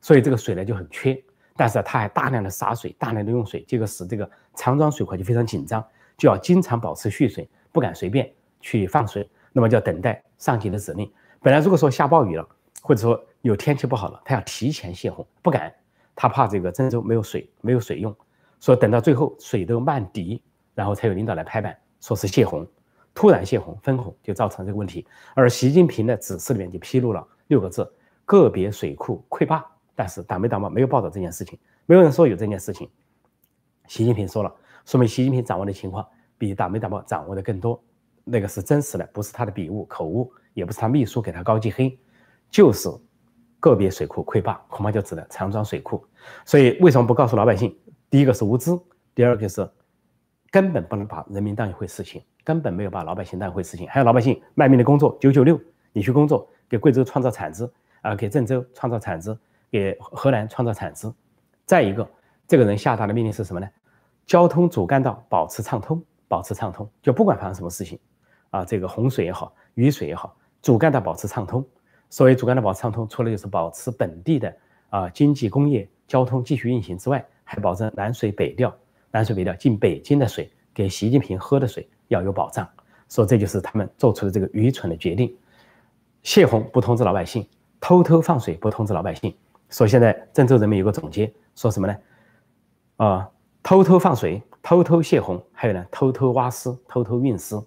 [0.00, 1.22] 所以这个水呢就很缺。
[1.54, 5.86] 但是它还大量的洒水，大量的用水，这个使这个长庄水库就非常紧张，
[6.16, 9.28] 就要经常保持蓄水，不敢随便去放水。
[9.52, 11.12] 那么就要等待上级的指令。
[11.42, 12.48] 本来如果说下暴雨了，
[12.80, 15.70] 或者说有天气不好了，他要提前泄洪，不敢，
[16.14, 18.16] 他怕这个郑州没有水，没有水用，
[18.60, 20.42] 说等到最后水都漫堤，
[20.74, 22.66] 然后才有领导来拍板，说是泄洪。
[23.16, 27.90] 突然泄洪分洪就造成这个问题，而习近平的指示里面就披露了六个字：
[28.26, 29.64] 个别水库溃坝。
[29.94, 32.86] 但是党媒党报没有报道这件事情，没有人说有这件事情。
[33.88, 37.82] 习近平说了，说明习近平掌握的情况比党媒党报掌握的更多，
[38.22, 41.98] 那个是真实的，不是他的笔误口误，也不是他秘书给他高级黑，
[42.50, 42.90] 就是
[43.58, 46.04] 个别水库溃坝，恐怕就指的长庄水库。
[46.44, 47.74] 所以为什么不告诉老百姓？
[48.10, 48.78] 第一个是无知，
[49.14, 49.66] 第二个是
[50.56, 52.22] 根本不能把人民当一回事情。
[52.42, 55.60] 根本没有把老百姓当一回事情，还有老百姓卖命的工作九九六，
[55.92, 57.68] 你去工作，给贵州创造产值
[58.00, 59.36] 啊，给郑州创造产值，
[59.70, 61.12] 给河南创造产值。
[61.66, 62.08] 再一个，
[62.48, 63.68] 这个人下达的命令是什么呢？
[64.24, 67.98] 交通主干道保持畅通，保持畅通，就不管发生什么事情，
[68.48, 71.62] 啊，这个洪水也好，雨水也好，主干道保持畅通。
[72.08, 74.56] 所谓主干道保持畅通，除了就是保持本地的
[74.88, 78.74] 啊经济工业交通继续运行之外，还保证南水北调，
[79.16, 81.88] 南水北调进北京的水，给习近平喝的水。
[82.08, 82.68] 要有保障，
[83.08, 85.34] 说这就是他们做出的这个愚蠢的决定。
[86.22, 87.48] 泄洪不通知老百姓，
[87.80, 89.34] 偷偷放水不通知老百姓。
[89.70, 91.96] 说现在郑州人民有个总结，说什么呢？
[92.98, 93.30] 啊，
[93.62, 97.58] 偷偷放水，偷偷泄洪，还有呢，偷偷挖尸，偷偷运尸。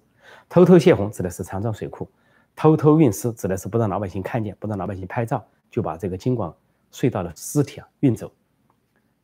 [0.48, 2.10] 偷偷泄洪指的是长庄水库，
[2.56, 6.56] 偷偷运尸指的是不让老百姓看见，不让老百姓拍照，就把这个京广
[6.94, 8.32] 隧道的尸体啊运走，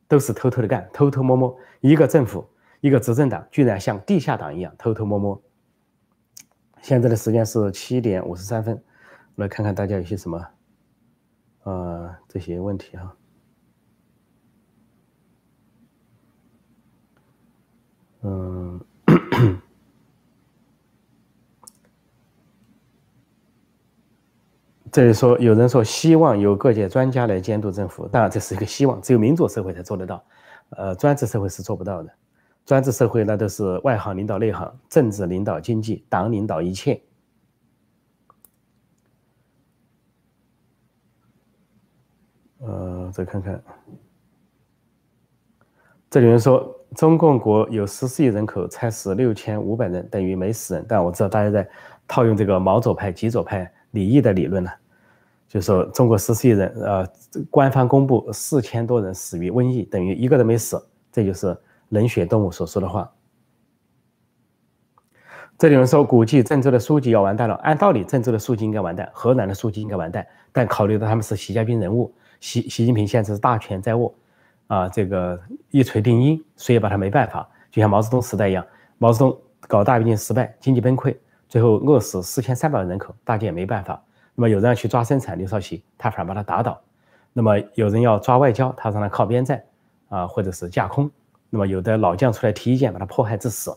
[0.07, 2.45] 都是偷偷的干，偷偷摸摸，一个政府。
[2.81, 5.41] 一个执政党居然像地下党一样偷偷摸摸。
[6.83, 8.79] 现在的时间是七点五十三分，
[9.35, 10.47] 来看看大家有些什么，
[11.63, 13.15] 呃，这些问题啊。
[18.21, 18.79] 嗯，
[24.95, 30.23] 这里说有人说希望有各界专家来监督政府，当然这是一个希望，只有民主社会才做得到，
[30.69, 32.09] 呃，专制社会是做不到的。
[32.65, 37.01] 专制社会那都是外行领导内行，政治领导经济，党领导一切。
[42.59, 43.61] 呃，再看看，
[46.09, 50.85] 这里面说中共国有十四亿人口，才死六千五百人，等于没死人。
[50.87, 51.67] 但我知道大家在
[52.07, 54.71] 套用这个毛左派、极左派李毅的理论呢，
[55.55, 57.07] 就说中国十四亿人，呃，
[57.49, 61.57] 官方公布四千多人死于瘟疫，等于一个都没死，这就是。
[61.89, 63.09] 冷血动物所说的话。
[65.55, 67.53] 这里有人说，估计郑州的书记要完蛋了。
[67.57, 70.25] 按道理，郑州的书记应该完蛋，河南的书记应该完蛋。
[70.51, 74.13] 但考虑到他们是习家军人物，习习近平现在是大权在握，
[74.65, 75.39] 啊，这个
[75.69, 77.47] 一锤定音，谁也把他没办法。
[77.69, 78.65] 就像毛泽东时代一样，
[78.97, 81.15] 毛泽东搞大跃进失败，经济崩溃，
[81.47, 84.03] 最后饿死四千三百万人口，大家也没办法。
[84.35, 86.79] 那么有人要去抓生产，刘少奇他反而把他打倒。
[87.33, 89.63] 那么有人要抓外交，他让他靠边站
[90.09, 91.09] 啊，或者是架空。
[91.49, 93.75] 那么有的老将出来提意见，把他迫害致死。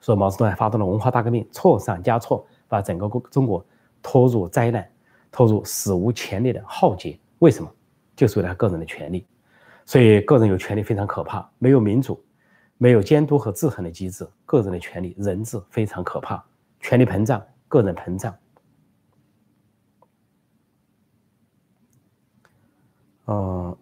[0.00, 3.64] 说毛泽东还发动了文化大革命，错上加错，把整个中国
[4.02, 4.88] 拖入灾难，
[5.32, 7.18] 拖入史无前例的浩劫。
[7.40, 7.70] 为什么？
[8.14, 9.26] 就是为了他个人的权利。
[9.84, 12.22] 所以个人有权利非常可怕，没有民主，
[12.76, 16.44] 没有监督和制衡的机制，个人的权利人质非常可怕，
[16.80, 18.34] 权力膨胀，个人膨胀。
[23.26, 23.76] 哦，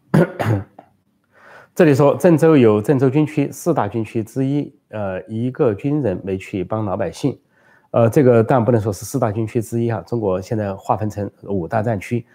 [1.75, 7.39] 这里说郑州有郑州军区四大军区之一，呃，一个军人没去帮老百姓，
[7.93, 10.01] 呃，这个当然不能说是四大军区之一哈。
[10.03, 12.27] 中国现在划分成五大战区，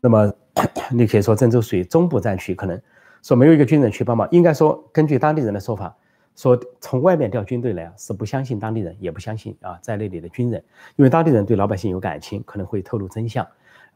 [0.00, 0.30] 那么
[0.92, 2.80] 你可以说郑州属于中部战区，可能。
[3.22, 5.96] 说没有一个军人去帮忙，应该说根据当地人的说法，
[6.36, 10.62] 说从外面调军队来啊，是不相信当地人，也不相信啊在那里的军人，
[10.96, 13.46] 因为当地人对老百姓有感情，可能会透露真相，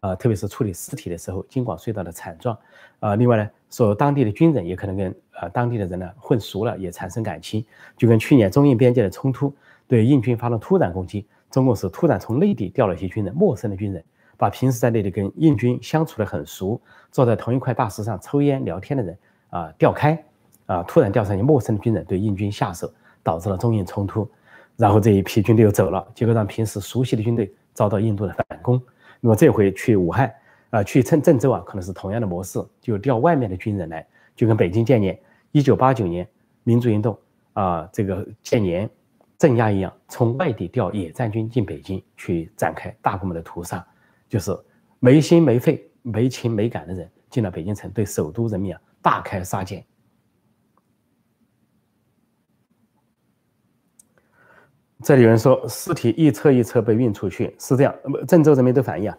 [0.01, 2.57] 啊，特别是处理尸体的时候，京广隧道的惨状，
[3.01, 7.65] 啊，另外呢，说当地的军人也可能跟啊当地的人呢混熟了，也产生感情，
[7.97, 9.53] 就跟去年中印边界的冲突，
[9.87, 14.05] 对印军发动突然攻击，中共是突然从内地调了一些军人，陌生的军人。
[14.37, 16.81] 把平时在那里跟印军相处的很熟，
[17.11, 19.19] 坐在同一块大石上抽烟聊天的人
[19.51, 20.25] 啊调开，
[20.67, 22.89] 啊突然调上一陌生的军人对印军下手，
[23.25, 24.31] 导致了中印冲突，
[24.77, 28.81] 然后这一批军队又走了，结果让平时熟悉的军队遭到印度的反攻。
[29.21, 30.33] 那么这回去武汉
[30.71, 35.19] 啊，去郑郑州啊，可能是同样的模式，就调外面的军人来，就跟北京建年
[35.53, 36.27] 一九八九年
[36.63, 37.19] 民主运动
[37.53, 38.89] 啊这个建年
[39.39, 43.87] 镇压一样，从外地调野战军进北京去展开大规模的屠杀。
[44.29, 44.55] 就是
[44.99, 49.83] 没心没肺、没情没感的人进了北京城，对首都人民啊大开杀戒。
[55.03, 57.95] 这里有人说尸体一车一车被运出去，是这样。
[58.27, 59.19] 郑州人民都反映啊，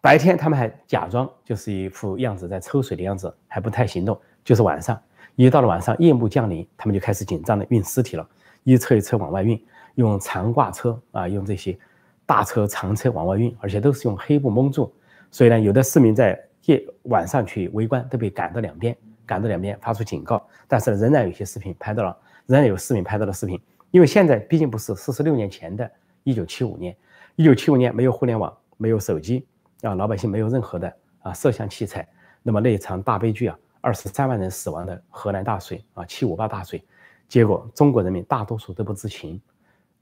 [0.00, 4.20] 白天他们还假装就是一副样子在抽水的样子，还不太行动。
[4.42, 5.00] 就是晚上，
[5.36, 8.28] 一到了晚上夜幕降临，他们就开始紧张的运尸体了，
[8.64, 9.62] 一车一车往外运，
[9.94, 11.78] 用长挂车啊，用这些。
[12.26, 14.92] 大车长车往外运，而且都是用黑布蒙住，
[15.30, 18.94] 所以呢，有的市民在夜晚上去围观，都被赶到两边，
[19.24, 20.46] 赶到两边发出警告。
[20.66, 23.58] 但是呢仍然有些视频拍到了，仍然有市民拍到了视频。
[23.90, 25.90] 因为现在毕竟不是四十六年前的
[26.24, 26.96] 1975年
[27.36, 29.46] ，1975年没有互联网，没有手机
[29.82, 32.06] 啊，老百姓没有任何的啊摄像器材。
[32.42, 36.84] 那么那一场大悲剧啊，二十三万人死亡的河南大水啊，七五八大水，
[37.28, 39.40] 结果中国人民大多数都不知情。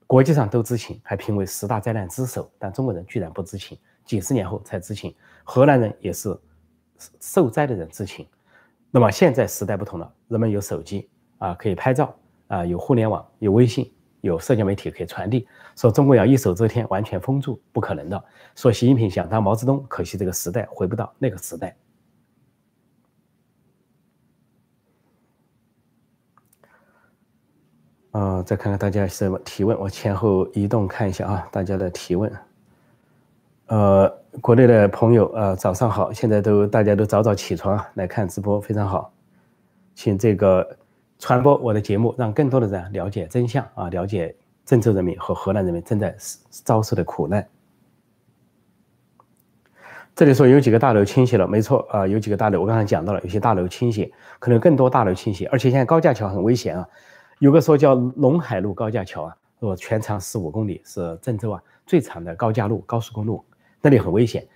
[0.07, 5.13] 国际上都知情，还评为十大灾难之首，但中国人居然不知情，几十年后才知情。
[5.43, 6.37] 河南人也是
[7.21, 8.25] 受灾的人知情。
[8.93, 12.17] 那么现在时代不同了，人们有手机啊，可以拍照
[12.49, 15.47] 啊，有互联网，有微信，有社交媒体可以传递。
[15.75, 18.25] 说中国要一手遮天，完全封住，不可能的。
[18.55, 21.77] 说习近平想当毛泽东，可惜这个时代回不到那个时代。
[28.13, 32.33] 啊，再看看大家什么提问，我前后移动看一下啊，大家的提问。
[33.67, 34.09] 呃，
[34.41, 39.13] 国内的朋友啊，早上好，现在都大家都早早起床来看直播，非常好，
[39.95, 40.79] 请这个
[41.19, 46.15] 传播我的节目，让更多的人了解真相啊，了解郑州人民和河南人民正在
[46.51, 47.47] 遭受的苦难。
[50.15, 56.89] 这里说有几个大楼倾斜了，没错啊，有几个大楼，我刚才讲到了，有些大楼倾斜，可能更多大楼倾斜，而且现在高架桥很危险啊。
[57.39, 63.45] 有个说叫陇海路高架桥啊，说全长十五公里，是郑州啊最长的高架路、高速公路，
[63.83, 64.47] 那里很危险，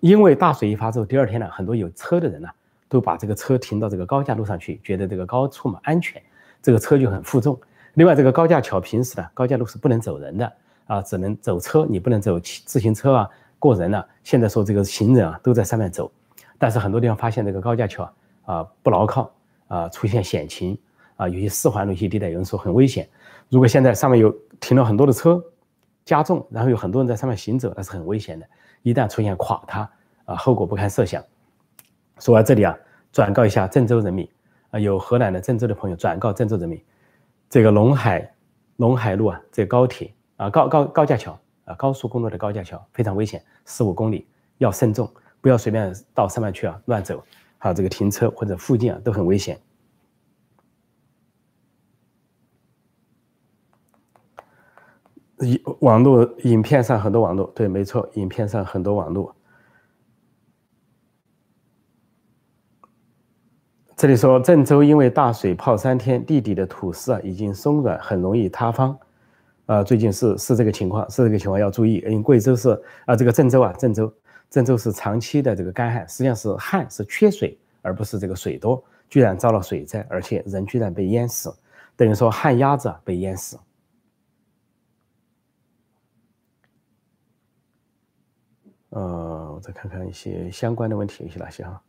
[0.00, 2.48] 因为大水一发之后，第二天呢，很多有车的人呢
[2.88, 6.22] 都把这个车停到这个高架路上去，觉得这个高处嘛安全，
[6.62, 7.58] 这个车就很负重。
[7.94, 10.52] 另外，这个高架桥平时呢，高架路是不能走人的
[10.86, 14.06] 啊，只能走车，你不能走骑自行车啊，过人了。
[14.22, 16.10] 现在说这个行人啊都在上面走，
[16.58, 18.12] 但是很多地方发现这个高架桥
[18.44, 19.30] 啊不牢靠
[19.68, 20.78] 啊，出现险情。
[21.16, 23.08] 啊，有些四环路一些地带，有人说很危险。
[23.48, 25.42] 如果现在上面有停了很多的车，
[26.04, 28.46] 加重，然后有很多人在上面行走，那是很危险的。
[28.82, 29.90] 一旦出现垮塌，
[30.26, 31.24] 啊，后果不堪设想。
[32.18, 32.76] 说到这里啊，
[33.12, 34.28] 转告一下郑州人民，
[34.70, 36.82] 啊，有河南的郑州的朋友转告郑州人民，
[37.48, 38.34] 这个陇海
[38.78, 44.26] 陇海路啊，这高铁啊，高高高架桥啊，高速公路的高架桥非常危险，十五公里
[44.58, 47.22] 要慎重，不要随便到上面去啊乱走，
[47.58, 49.58] 还有这个停车或者附近啊都很危险。
[55.40, 59.36] 影网络影片上很多网络，对，没错，影片上很多网络。
[63.96, 68.96] 这里说郑州因为大水泡三天，地底的土石啊已经松软，很容易塌方。
[69.64, 71.94] 啊，最近是是这个情况，是这个情况要注意。
[72.06, 74.12] 因为贵州是啊，这个郑州啊，郑州
[74.50, 81.52] 郑州是长期的这个干旱，实际上是旱是缺水，而不是这个水多，居然遭了水灾，而且人居然被淹死，
[81.96, 83.58] 等于说旱鸭子被淹死。
[88.90, 91.82] 呃，我再看看一些相关的问题，有些哪些哈？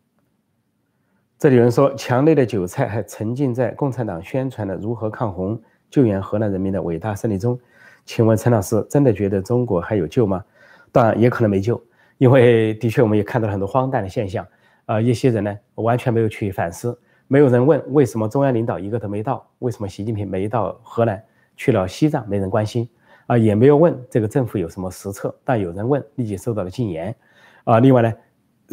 [1.40, 7.60] 这里有人说，墙内的韭菜还沉浸在共产党宣传的如何抗洪、救援河南人民的伟大胜利中。
[8.06, 10.44] 请问陈老师，真的觉得中国还有救吗？
[10.92, 11.80] 当然也可能没救，
[12.18, 14.44] 因为的确我们也看到了很多荒诞的现象。
[14.88, 21.22] 啊，一些人呢完全没有去反思，没有人问为什么中央领导一个都没到，为什么习近平没到河南，
[21.56, 22.90] 去了西藏没人关心，
[23.28, 27.16] 啊，也没有问这个政府有什么实策，但有人问，立即受到了禁言。
[27.64, 28.12] 啊，另外呢？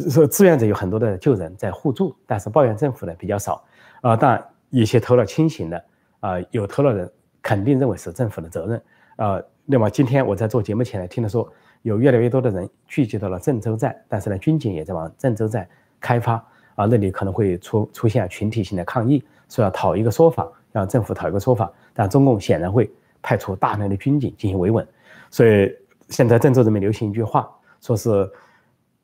[0.09, 3.63] 说志愿者有很多的救人在互助，但是抱怨政府的比较少
[4.01, 4.15] 啊。
[4.15, 5.85] 当然，一些投了清醒的
[6.19, 7.09] 啊，有投了人
[7.41, 8.81] 肯定认为是政府的责任
[9.15, 9.41] 啊。
[9.65, 11.49] 那么今天我在做节目前呢，听他说
[11.81, 15.65] 有越来越多的人聚集到了郑州站，但是呢，军警也在往郑州站
[15.99, 16.33] 开发
[16.75, 21.71] 啊，那里可能会出出现群体性的抗议，说要讨一个说法，让政府讨一个说法。
[21.93, 24.85] 但中共显然会派出大量的军警进行维稳，
[25.29, 25.73] 所以
[26.09, 28.29] 现在郑州人民流行一句话，说是。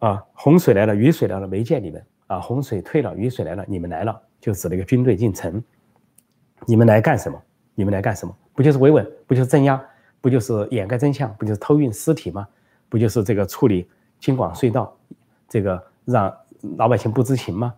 [0.01, 2.39] 啊，洪水来了，雨水来了，没见你们啊！
[2.39, 5.63] 洪水退了，雨水来了，你们来了，就指那个军队进城。
[6.65, 7.39] 你们来干什么？
[7.75, 8.35] 你们来干什么？
[8.55, 9.07] 不就是维稳？
[9.27, 9.79] 不就是镇压？
[10.19, 11.31] 不就是掩盖真相？
[11.35, 12.47] 不就是偷运尸体吗？
[12.89, 13.87] 不就是这个处理
[14.19, 14.97] 京广隧道，
[15.47, 16.35] 这个让
[16.77, 17.71] 老百姓不知情吗？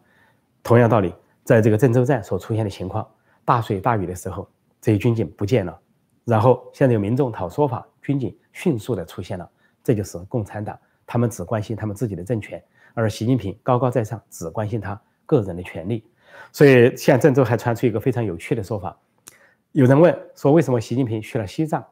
[0.63, 3.05] 同样道理，在这个郑州站所出现的情况，
[3.43, 4.47] 大水大雨的时候，
[4.79, 5.77] 这些军警不见了，
[6.23, 9.49] 然后现在有民众讨说法，军警迅速的出现了，
[9.83, 10.79] 这就是共产党。
[11.05, 12.63] 他们只关心他们自己的政权，
[12.93, 16.05] 而习近平高高在上，只关心他个人的权利。
[16.51, 18.97] 所以，现在郑州还传出一个非常有趣的说法：
[19.71, 21.85] 有人问说，为什么习近平去了西藏？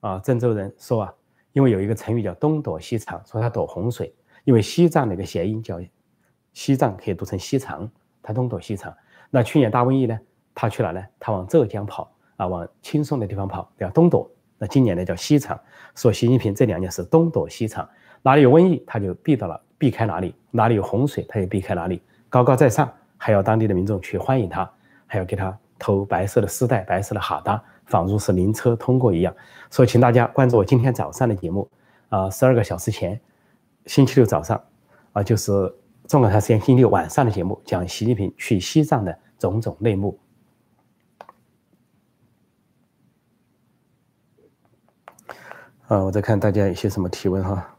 [0.00, 1.14] 啊，郑州人说啊，
[1.52, 4.14] 因为有一个成语叫“东躲西藏”，说他躲洪水。
[4.44, 5.80] 因为西藏那个谐音叫
[6.52, 7.88] 西藏，可以读成西藏，
[8.20, 8.92] 他东躲西藏。
[9.30, 10.18] 那去年大瘟疫呢，
[10.52, 11.00] 他去哪呢？
[11.20, 14.28] 他往浙江跑啊，往轻松的地方跑，叫东躲。
[14.58, 15.58] 那今年呢，叫西藏。
[15.94, 17.88] 说习近平这两年是东躲西藏。
[18.22, 22.00] 哪里有瘟疫，他就避到了，避开哪里；哪里有洪水，他就避开哪里。
[22.28, 24.70] 高高在上，还要当地的民众去欢迎他，
[25.06, 29.34] 还要给他投白色的丝带、白色的哈达，仿如是灵车通过一样。
[29.70, 31.68] 所以，请大家关注我今天早上的节目，
[32.08, 33.20] 啊，十二个小时前，
[33.86, 34.62] 星期六早上，
[35.12, 35.50] 啊，就是
[36.06, 40.18] 中国台时间星期六晚上的节目，讲习近平去西藏的种种内幕。
[45.88, 47.76] 啊，我在看大家有些什么提问哈。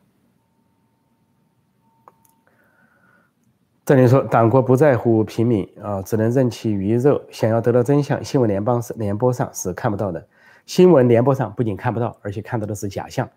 [3.86, 7.22] 这里说，党国不在乎平民啊，只能任其鱼肉。
[7.30, 10.26] 想要得到真相，新闻联邦是联播上是看不到的。
[10.65, 13.30] 新闻联播上不仅看不到，而且看到的是假象。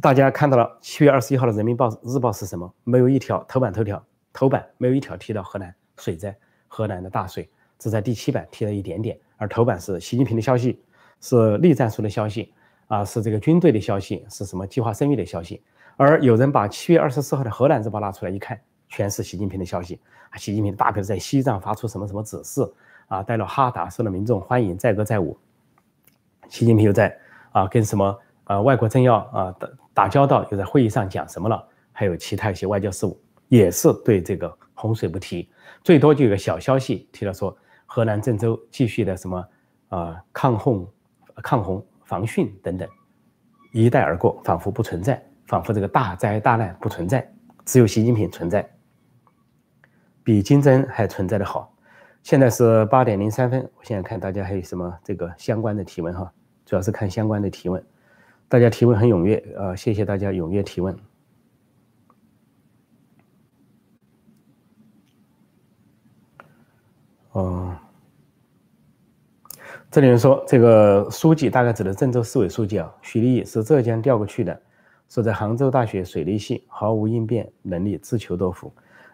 [0.00, 2.72] 大家看到了七月二十一号的《人民报日报》是什么？
[2.84, 4.02] 没有一条头版头条，
[4.32, 6.34] 头版没有一条提到河南水灾，
[6.68, 7.46] 河南的大水
[7.78, 9.18] 只在第七版提了一点点。
[9.36, 10.80] 而头版是习近平的消息，
[11.20, 12.50] 是栗战书的消息
[12.86, 15.62] 啊，是这个军队的消息，是什么计划生育的消息。
[15.98, 18.58] 而有人把七月二十四号的《河南日报》拿出来一看。
[18.92, 19.98] 全是习近平的消息！
[20.36, 22.60] 习近平大概在西藏发出什么什么指示
[23.08, 23.22] 啊？
[23.22, 25.34] 带了哈达，受了民众欢迎，载歌载舞。
[26.50, 27.16] 习近平又在
[27.52, 31.66] 啊跟什么啊外国政要啊打打交道，又在会议上讲什么了？
[31.90, 35.48] 还有其他一些外交事务，也是对这个洪水不提，
[35.82, 39.48] 最多就有个小消息提了说河南郑州继续的什么
[39.88, 40.86] 啊抗洪、
[41.36, 42.86] 抗洪防汛等等，
[43.72, 47.26] 一带而过，仿佛不存在，仿佛这个大灾大难不存在，
[47.64, 48.68] 只有习近平存在。
[50.24, 51.74] 比金针还存在的好，
[52.22, 53.60] 现在是八点零三分。
[53.76, 56.32] 我现在看大家还有什么这个相关的提问哈，
[56.64, 57.84] 主要是看相关的提问，
[58.48, 60.96] 大家提问很踊跃啊，谢谢大家踊跃提问。
[67.32, 67.74] 哦，
[69.90, 74.62] 这里人说这个书记大概指的郑州市委书记啊，徐立毅是浙江调过去的，
[75.08, 78.72] 是在杭州大学水利系，毫无应变能力，自求多福。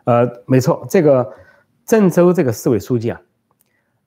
[0.08, 1.34] 呃，没错，这个
[1.84, 3.20] 郑州这个市委书记啊，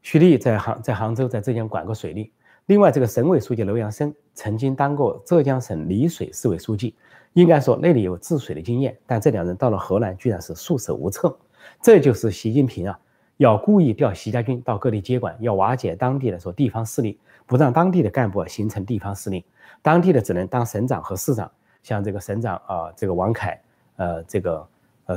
[0.02, 2.34] 徐立在杭在杭州在浙江管过水利。
[2.66, 6.96] 另外，这个省委书记楼阳生曾经当过浙江省丽水市委书记，
[7.34, 8.98] 应该说那里有治水的经验。
[9.06, 11.38] 但这两人到了河南，居然是束手无策。
[11.80, 13.00] 这就是习近平啊，
[13.38, 19.46] 要故意调习家军到各地接管，要瓦解当地的说地方势力，不让当地的干部形成地方势力，
[19.84, 21.52] 当地的只能当省长和市长。
[21.84, 23.62] 像这个省长啊，这个王凯，
[23.98, 24.68] 呃，这个。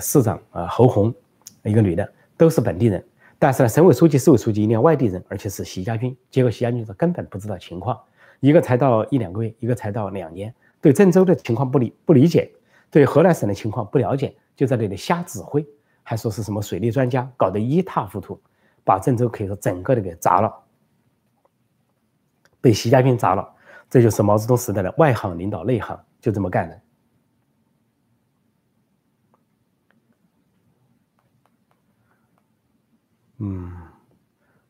[0.01, 1.14] 市长啊，侯红，
[1.62, 3.05] 一个女的，都是本地人。
[3.38, 6.16] 但是呢，省委书记、市委书记一定要外地人，而且是习家军。
[6.30, 7.99] 结果习家军说根本不知道情况，
[8.40, 12.51] 一个才到一两个月，一个才到两年，对郑州的情况不理不理解，
[12.90, 15.66] 对河南省的情况不了解，就在那里瞎指挥，
[16.03, 18.40] 还说是什么水利专家，搞得一塌糊涂，
[18.82, 20.55] 把郑州可以说整个的给砸了，
[22.61, 23.47] 被习家军砸了。
[23.90, 26.80] 这就是毛泽东时代的外行领导内行，就这么干的。
[33.39, 33.70] 嗯，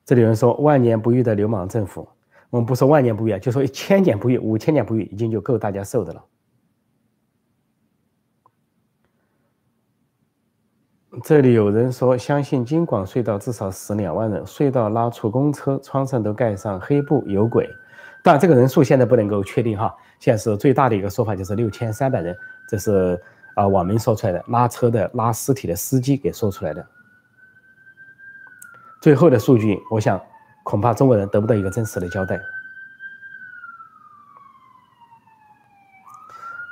[0.04, 2.08] 这里有人说万年不遇的流氓政府，
[2.50, 6.24] 我们不说万年不遇啊，就说一千年不遇、五千年不遇，已经就够大家受的了。
[11.22, 17.68] 这里有人说，相信京广隧道至少死两万人，隧道拉出公车，窗上都盖上黑布，有鬼。
[18.22, 22.34] 但这个人数现在不能够确定哈，现在是最大的一个说法就是六千三百人，
[22.68, 23.20] 这是
[23.54, 26.84] 啊网民说出来的，拉车的、拉尸体的司机给说出来的。
[29.04, 30.18] 最后的数据，我想
[30.62, 32.40] 恐怕中国人得不到一个真实的交代。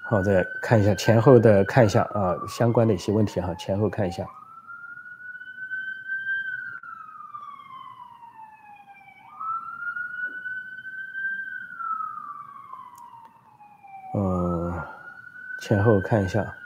[0.06, 4.24] 好，再看一下前后的看一下啊相关的一些问题哈，前后看一下。
[14.14, 14.82] 嗯，
[15.60, 16.61] 前后看一下。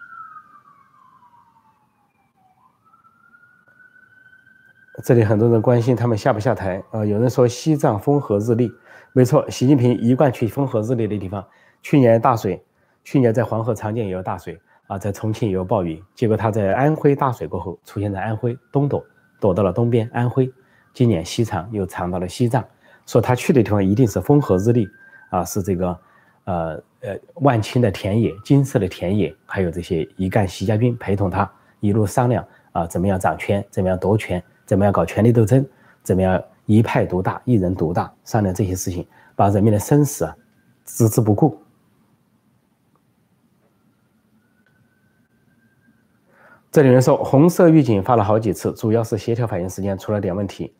[5.07, 7.07] 这里很多人关心他们下不下台啊？
[7.07, 8.68] 有人说西藏风和日丽，
[9.12, 11.46] 没错，习近平一贯去风和日丽的地方。
[11.80, 12.61] 去年大水，
[13.04, 16.02] 去年在黄河、长江也有大水啊，在重庆也有暴雨。
[16.16, 19.00] 结果他在安徽大水过后，出现在安徽东躲，
[19.38, 20.52] 躲到了东边安徽。
[20.92, 22.64] 今年西藏又藏到了西藏，
[23.07, 24.88] 说他去的地方一定是风和日丽
[25.30, 25.98] 啊，是这个
[26.46, 31.48] 呃呃万顷的田野、金色的田野，还有这些一干习家军陪同他
[31.78, 34.42] 一路商量啊，怎么样掌权，怎么样夺权。
[34.66, 35.64] 怎么样搞权力斗争？
[36.02, 38.12] 怎么样一派独大、一人独大？
[38.24, 40.36] 商量这些事情，把人民的生死啊
[40.84, 41.58] 置之不顾。
[46.70, 50.74] 这里人说，红色预警发了好几次，主要是协调反应时间出了点问题。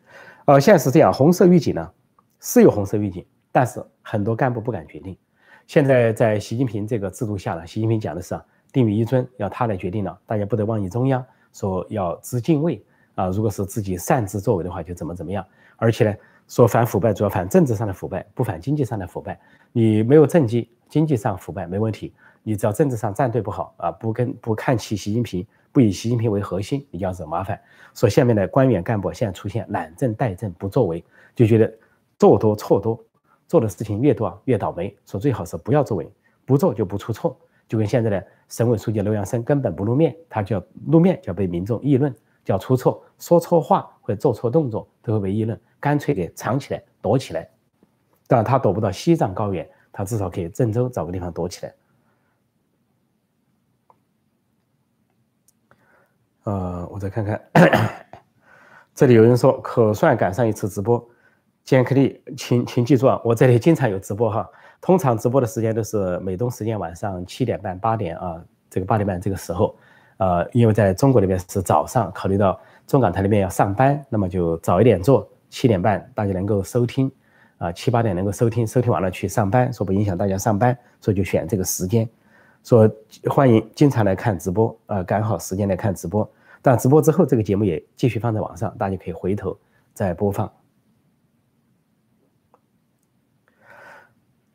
[0.45, 1.91] 呃，现在是这样，红色预警呢
[2.39, 5.17] 是有红色预警，但是很多干部不敢决定。
[5.65, 12.81] 现在在习近平这个制度下呢，习近平讲的是啊定于一尊，要他来决定了，大家不得忘记中央，说要知敬畏。
[13.17, 15.43] 啊，如果是自己擅自作为的话，就怎么怎么样。
[15.75, 16.15] 而且呢，
[16.47, 19.39] 说反腐败主要反政治上的腐败，不反经济上的腐败。
[19.71, 22.13] 你没有政绩，经济上腐败没问题，
[22.43, 27.59] 你只要政治上站队不好啊，不跟不看齐习近平，不以习近平为核心，你就要惹麻烦。
[27.95, 31.03] 说下面的官员干部现在出现懒政怠政不作为，
[31.35, 31.73] 就觉得
[32.19, 33.03] 做多错多，
[33.47, 34.95] 做的事情越多越倒霉。
[35.07, 36.07] 说最好是不要作为，
[36.45, 37.35] 不做就不出错。
[37.67, 42.15] 就跟现在的省委书记刘阳生根本不露面，他就要露面就要被民众议论。
[42.47, 47.45] 叫出错，说错话或者做错动作都会被议论，干脆给藏起来躲起来。
[48.25, 51.73] 当然他躲不到西藏高原，他至少可以郑州找个地方躲起来。
[56.45, 57.41] 呃，我再看看，
[58.95, 61.05] 这里有人说可算赶上一次直播，
[61.65, 69.77] 坚克力，请请记住啊，我这里经常有直播哈，通常直播的时间都是美东时间晚上七点半八点啊，这个八点半这个时候。
[70.17, 77.11] 呃，因为在中国那边是早上，考虑到中港台那边要上班，那么就早一点做，七点半大家能够收听，
[77.57, 82.07] 啊，七八点能够收听，收听完了去上班，说不影响大家上班，所以就选这个时间，
[82.63, 82.89] 说
[83.29, 86.29] 欢迎经常来看直播，啊，赶好时间来看直播，
[86.61, 89.57] 但直播之后这个节目也继续放在网上，大家可以回头
[89.93, 90.51] 再播放。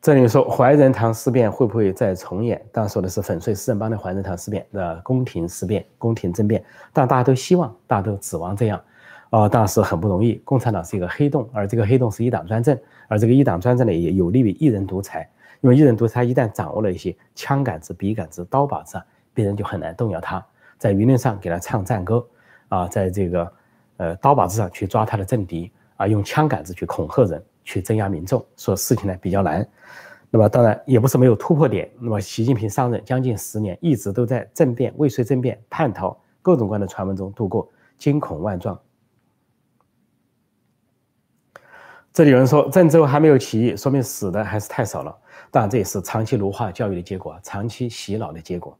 [0.03, 2.61] 这里说怀仁堂事变会不会再重演？
[2.73, 8.81] 当然说的是粉碎四人帮的怀仁堂事变的宫廷事变、宫廷政变，但大家都希望，大家都指望这样，
[9.29, 10.33] 啊，当时很不容易。
[10.43, 12.77] 共产党是一个黑洞，而这个黑洞是一党专政，
[13.07, 15.25] 而这个一党专政呢，也有利于一人独裁，
[15.61, 19.01] 因为一人独裁一旦掌握了一些枪杆子、笔杆子、刀把子，
[19.33, 20.45] 别人就很难动摇他，
[20.77, 22.27] 在舆论上给他唱赞歌，
[22.67, 23.53] 啊，在这个
[23.95, 27.41] 呃刀把子上去抓他的政敌，啊，用枪杆子去恐吓人。
[27.63, 29.67] 去镇压民众，说事情呢比较难，
[30.29, 31.89] 那么当然也不是没有突破点。
[31.99, 38.79] 那么习近平上任将近十年，一直都在政变、未遂政变、叛逃各种各样的传闻中度过，惊恐万状。
[42.11, 45.17] 这里有人说郑州还没有起义，说明死的还是太少了。
[45.49, 48.77] 当然这也是长期奴化教育的结果，长期洗脑的结果。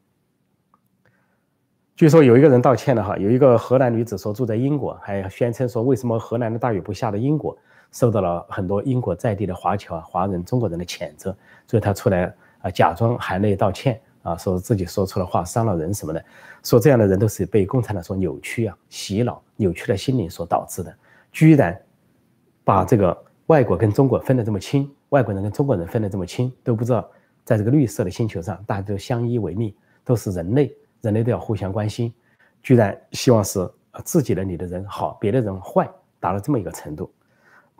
[1.95, 7.57] 据说有一个人道歉了哈，有一个河南女子说住在英国，还宣称说为什么河南的大雨不下到英国。
[7.93, 11.33] 受到了很多英国在地的华侨啊、华人、中国人的谴责，
[11.65, 16.25] 所以他出来啊，假装含泪道歉啊，说自己说错了话，伤了人什么的，
[16.63, 20.93] 说这样的人都是被共产党所扭曲啊、洗脑扭曲的心灵所导致的，
[21.31, 21.79] 居然
[22.63, 23.15] 把这个
[23.45, 27.07] 外国跟中国分得这么清，外国人跟中国人分得这么清，都不知道
[27.43, 29.71] 在这个绿色的星球上，大家都相依为命，
[30.03, 32.11] 都是人类，人类都要互相关心，
[32.63, 33.69] 居然希望是
[34.03, 35.87] 自己的里的人好，别的人坏，
[36.19, 37.11] 达到这么一个程度。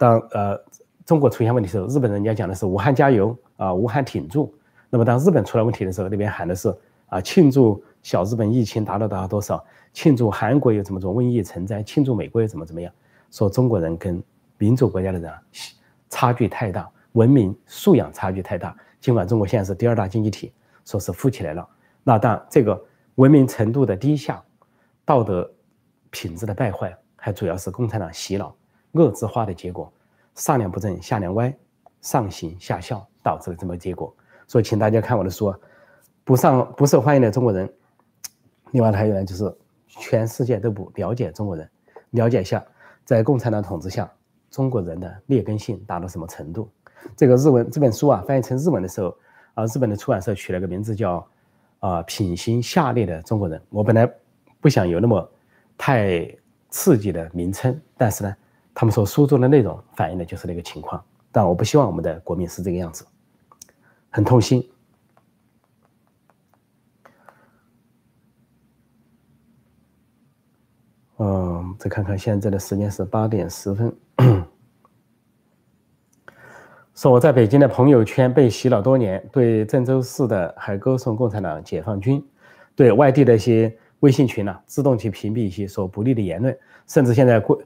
[0.04, 0.62] 当呃
[1.06, 4.54] 中国出现问题的时候，日本人家讲的是武汉加油啊，武汉挺住。
[4.89, 6.76] 那么当日本出了问题的时候，那边喊的是
[7.08, 12.91] 啊庆祝小日本疫情达到达到多少，庆祝韩国有怎么种瘟疫成灾，庆祝美国又怎么怎么样。
[13.32, 14.22] 说中国人跟
[14.58, 15.32] 民主国家的人
[16.10, 18.76] 差距太大，文明素养差距太大。
[18.99, 20.51] 尽管中国现在是第二大经济体，
[20.84, 21.66] 说是富起来了，
[22.04, 22.78] 那但这个
[23.16, 24.43] 文明程度的低下，
[25.06, 25.49] 道德
[26.10, 28.54] 品质的败坏，还主要是共产党洗脑。
[28.94, 29.91] 恶之化的结果，
[30.36, 31.54] 上梁不正下梁歪，
[32.02, 34.16] 上行下效，导致了这么结果。
[34.48, 35.54] 所以，请大家看我的书，
[36.24, 37.72] 不上不受欢迎的中国人。
[38.72, 39.56] 另外还有呢，就是
[39.88, 41.70] 全世界都不了解中国人，
[42.12, 42.64] 了解一下
[43.04, 44.12] 在共产党统治下
[44.52, 46.70] 中国人的劣根性达到什么程度。
[47.16, 49.16] 这个日文这本书啊，翻译成日文的时候，
[49.56, 51.28] 啊，日本的出版社取了个名字叫
[51.80, 53.62] 啊品行下劣的中国人。
[53.70, 54.08] 我本来
[54.62, 55.32] 不想有那么
[55.78, 56.30] 太
[56.70, 58.36] 刺激的名称，但是呢。
[58.74, 63.05] 他们所书中的内容反映的就是那个情况，但我不希望我们的国民是这个样子，
[64.09, 64.67] 很痛心。
[71.17, 73.95] 嗯，再看看现在的时间是八点十分。
[76.95, 82.26] 说我在北京的朋友圈被洗脑多年，对郑州市的还歌颂共产党、解放军，
[82.76, 86.57] 对外地的一些微信群呢，自动去屏蔽一些说不利的言论，
[86.88, 87.61] 甚至现在过。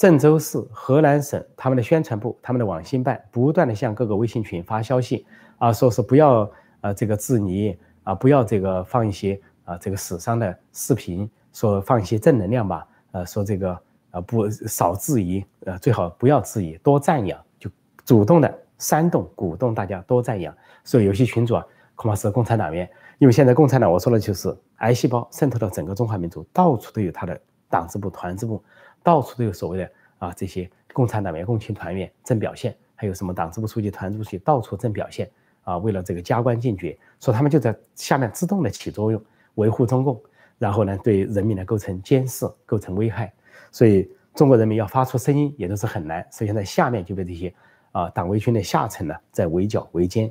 [0.00, 5.26] 郑州市、河南省他们的宣传部、他们的网信办不断的向各个微信群发消息，
[5.58, 13.78] 啊，说是不要啊这个质疑啊，不要这个放一些啊这个死伤的视频，说放一些正能量吧，呃，说这个
[14.10, 17.70] 啊不少质疑，呃，最好不要质疑，多赞扬，就
[18.02, 20.56] 主动的煽动、鼓动大家多赞扬。
[20.82, 22.88] 所以有些群主啊，恐怕是共产党员，
[23.18, 27.38] 因为现在共产党我说的就是癌细胞渗透到整个中华民族，到处都有他的
[27.68, 28.64] 党支部、团支部。
[29.02, 35.30] 到处都有所谓的啊，这些共产党员、共青团员正表现，还有什么党支部书记、团支部书记到处正表现
[35.62, 39.22] 啊，为了这个加官进爵，说他们就在下面自动的起作用，
[39.54, 40.20] 维护中共，
[40.58, 43.32] 然后呢对人民呢构成监视、构成危害，
[43.70, 46.26] 所以中国人民要发出声音也都是很难。
[46.30, 47.54] 所以现在下面就被这些
[47.92, 50.30] 啊党卫军的下层呢在围剿、围歼。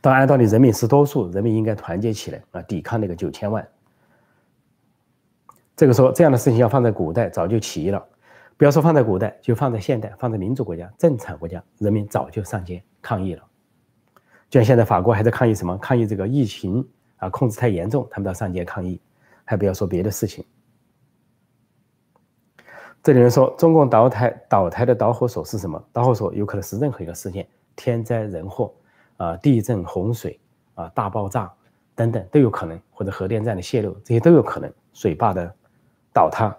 [0.00, 3.66] 当按道理人民是多数，人民应该团结起来啊，抵抗那个九千万。
[5.80, 8.06] 这个说这样的事情要放在古代早就起义了，
[8.58, 13.42] 不要说放在古代，就放在现代，放在民主国家、正常国家，人民早就上街抗议了。
[14.50, 15.78] 就像现在法国还在抗议什么？
[15.78, 19.00] 抗议这个疫情啊控制太严重，他们到上街抗议，
[19.42, 20.44] 还不要说别的事情。
[23.02, 25.82] 这里人说中共倒台倒台的导火索是什么？
[25.94, 28.70] 导火索有可能是任何一个事件，天灾人祸
[29.16, 30.38] 啊，地震、洪水
[30.74, 31.50] 啊，大爆炸
[31.94, 35.54] 等等都有可能，或者核电站的泄漏，这些都有可能，水坝的。
[36.12, 36.56] 倒塌。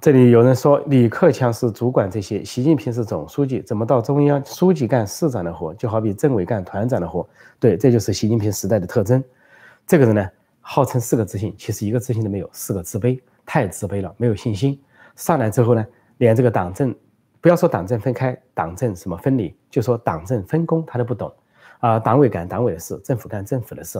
[0.00, 5.74] 这里有人说李克强是主管这些，习近平是总书记，怎么到中央书记干市长的活？
[5.74, 7.28] 就好比政委干团长的活。
[7.58, 9.22] 对，这就是习近平时代的特征。
[9.86, 10.26] 这个人呢，
[10.60, 14.80] 号称四个自信，其实一个自信都没有，四个自卑，太自卑了，没有信心。
[15.16, 16.94] 上来之后呢，连这个党政。
[17.40, 21.32] 不要说党政分开，党政什么分离，就说党政分工，他都不懂，
[21.78, 23.98] 啊，党委干党委的事，政府干政府的事，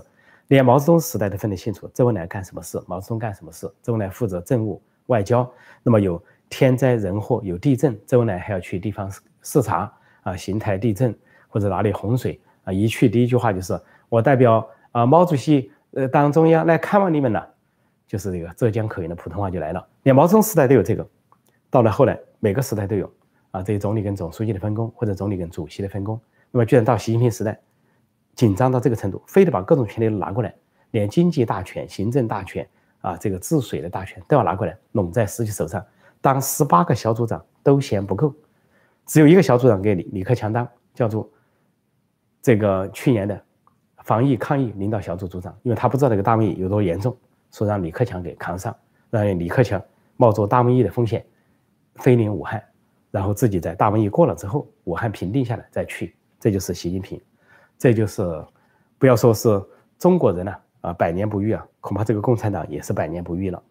[0.49, 5.51] 连毛泽东时代都分得清楚，周恩来干什么事，毛泽东干什么事，周恩来负责政务外交，
[5.82, 9.11] 那么有天灾人祸，有地震，周恩来还要去地方
[9.41, 9.91] 视察，
[10.22, 11.16] 啊，邢台地震
[11.49, 13.80] 或者哪里洪水，啊，一去第一句话就是
[14.11, 17.49] 我代表啊毛主席，呃，党中央来看望你们了，
[18.07, 21.09] 就是这个浙江口音的普通话就来了，连毛泽东时代都有这个，
[21.70, 23.11] 到了后来每个时代都有。
[23.51, 26.20] 啊，这些总理跟总书记的分工，或者总理跟主席的分工，
[26.51, 27.59] 那么居然到习近平时代，
[28.34, 30.55] 紧张到这个程度，非得把各种权力都拿过来，
[30.92, 32.68] 连经济大权、行政大权
[33.01, 35.84] 啊，这个治水的大权都要拿过来，拢在实际手上。
[36.20, 38.34] 当十八个小组长都嫌不够，
[39.07, 41.28] 只有一个小组长给李李克强当，叫做
[42.42, 43.42] 这个去年的
[44.05, 47.16] 防疫抗疫领导小组组长，因为他不知道这个大瘟疫有多严重，
[47.51, 48.76] 说让李克强给扛上，
[49.09, 49.82] 让李克强
[50.16, 51.24] 冒着大瘟疫的风险
[51.96, 52.62] 飞临武汉。
[53.11, 57.20] 然后自己在大瘟疫过了之后，武汉平定下来再去，这就是习近平，
[57.78, 58.22] 这就是
[58.98, 59.62] 不要说是
[59.98, 63.62] 中国人了啊，百年不遇啊，恐怕这个共产党也是百年不遇了，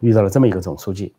[0.00, 1.14] 遇到了这么一个总书记。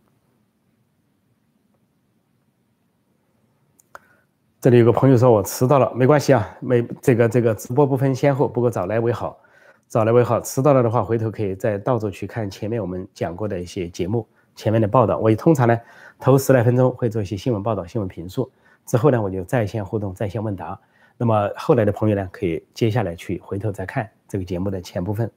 [4.59, 9.39] 这里有个朋友说我迟到了，没关系啊，没这个这个直播不分先后，不过早来为好，
[9.87, 10.41] 早来为好。
[10.41, 14.27] 迟到了的话，回头可以再倒着去看前面我们讲过的一些节目，
[14.57, 15.17] 前面的报道。
[15.17, 15.79] 我通常呢，
[16.19, 18.51] 头十来分钟会做一些新闻报道、新闻评述，
[18.85, 20.77] 之后呢，我就在线互动、在线问答。
[21.17, 25.31] 那么后来的朋友呢，可以接下来去回头再看这个节目的前部分。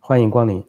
[0.00, 0.64] 欢迎光临。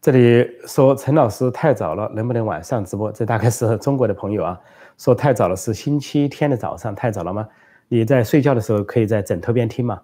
[0.00, 3.12] 这里说陈老师太早了，能不能晚上直播？
[3.12, 4.60] 这大概是中国的朋友啊，
[4.96, 7.46] 说太早了，是星期天的早上太早了吗？
[7.88, 10.00] 你在睡觉的时候可以在枕头边听嘛？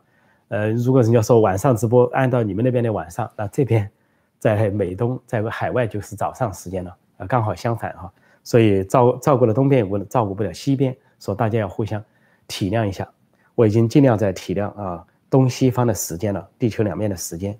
[0.49, 3.91] 呃，如果人家说晚上直播，按照你们那边的晚上，那这边
[4.39, 8.13] 在美东，在海外就是早上时间了，啊，刚好相反哈。
[8.45, 12.03] 所以照照顾了东边，我照顾不了西边，所以大家要互相
[12.47, 13.09] 体谅一下。
[13.55, 17.59] 我已经尽量在体谅啊东西方的时间了，地球两面的时间。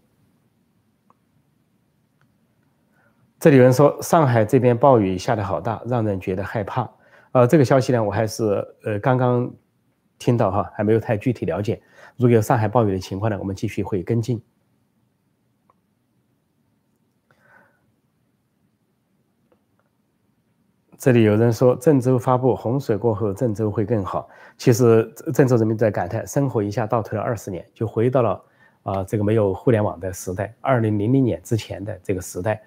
[3.41, 6.89] 这里有人说上海这边暴雨下的好大，让人觉得害怕。
[7.33, 8.45] 呃，这个消息呢，我还是
[8.85, 9.51] 呃刚刚
[10.19, 11.81] 听到哈，还没有太具体了解。
[12.17, 14.41] 如果有上海暴雨的情况呢，我们继续会跟进。
[20.99, 24.29] 这里有人说郑州发布洪水过后，郑州会更好。
[24.57, 28.43] 其实郑州人民在感叹，生活一下倒退了二十年，就回到了
[28.83, 32.63] 啊这个没有互联网的时代，二零零零年之前的这个时代。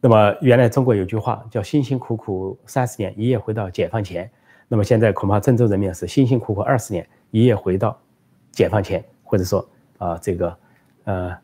[0.00, 4.30] 那么原来中国有句话叫“辛辛苦苦三十年，一夜回到解放前”。
[4.68, 7.98] 那么现在恐怕郑州人民是辛辛苦苦二十年，一夜回到
[8.52, 9.66] 解放前，或者说
[9.98, 10.56] 啊这个
[11.04, 11.36] 呃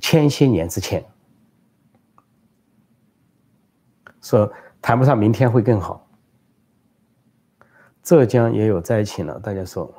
[0.00, 1.04] 千些年之前，
[4.22, 4.50] 说
[4.86, 6.06] 谈不上明天会更好。
[8.04, 9.92] 浙江也有灾情了，大家说，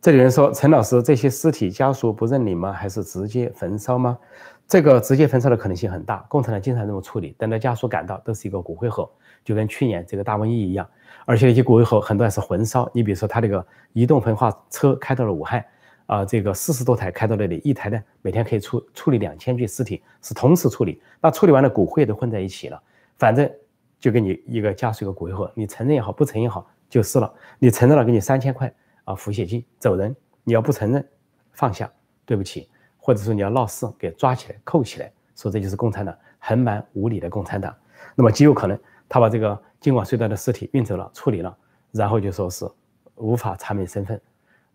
[0.00, 2.72] 这里人说陈老师，这些尸体家属不认领吗？
[2.72, 4.18] 还是直接焚烧吗？
[4.66, 7.36] 这个直接焚烧的可能性很大，共产党经常这么处理。
[7.38, 9.08] 等到家属赶到，都是一个骨灰盒，
[9.44, 10.84] 就跟去年这个大瘟疫一样。
[11.24, 12.90] 而且那些骨灰盒很多还是混烧。
[12.92, 15.64] 你比如说，他那个移动焚化车开到了武汉，
[16.06, 21.00] 啊，这个四十多台开到那里，一台呢每天可以处处理两千具尸体，是同时处理。
[21.20, 22.82] 那处理完了，骨灰都混在一起了，
[23.18, 23.50] 反正
[23.98, 27.32] 就给你一个家属一个骨灰盒，你承认也好，不承认也好，就是了。
[27.58, 28.72] 你承认了，给你三千块
[29.04, 30.14] 啊，抚恤金，走人。
[30.44, 31.06] 你要不承认，
[31.52, 31.90] 放下，
[32.24, 32.68] 对不起。
[32.98, 37.74] 或者说你要闹事，给抓起来扣起来，说这就是共产党横蛮无理的共产党。
[38.14, 41.56] 那么极有可能他把这个京广隧道的尸体运走了，处理了，
[41.92, 42.68] 然后就说是
[43.14, 44.20] 无法查明身份，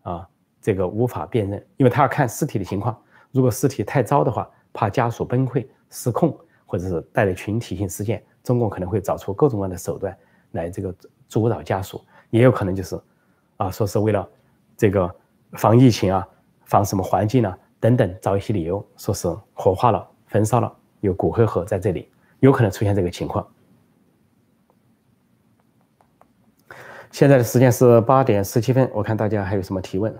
[0.02, 0.28] 啊，
[0.60, 2.98] 这个无法辨认，因为他要看尸体的情况。
[3.30, 6.34] 如果尸体太糟的话，怕家属崩溃失控，
[6.66, 10.16] 或者是带来群体性事件，中共可能会找出各种各样的手段
[10.52, 10.94] 来这个
[11.28, 12.04] 阻扰家属。
[12.30, 12.98] 也有可能就是，
[13.58, 14.28] 啊，说是为了
[14.76, 15.14] 这个
[15.52, 16.26] 防疫情啊，
[16.64, 17.54] 防什么环境呢？
[17.78, 22.08] 等等，找一些理由，说是火化了、焚烧了，有骨灰盒在这里，
[22.40, 23.46] 有可能出现这个情况。
[27.10, 30.16] 现在的时间是八点十七分，我看大家还有什么提问？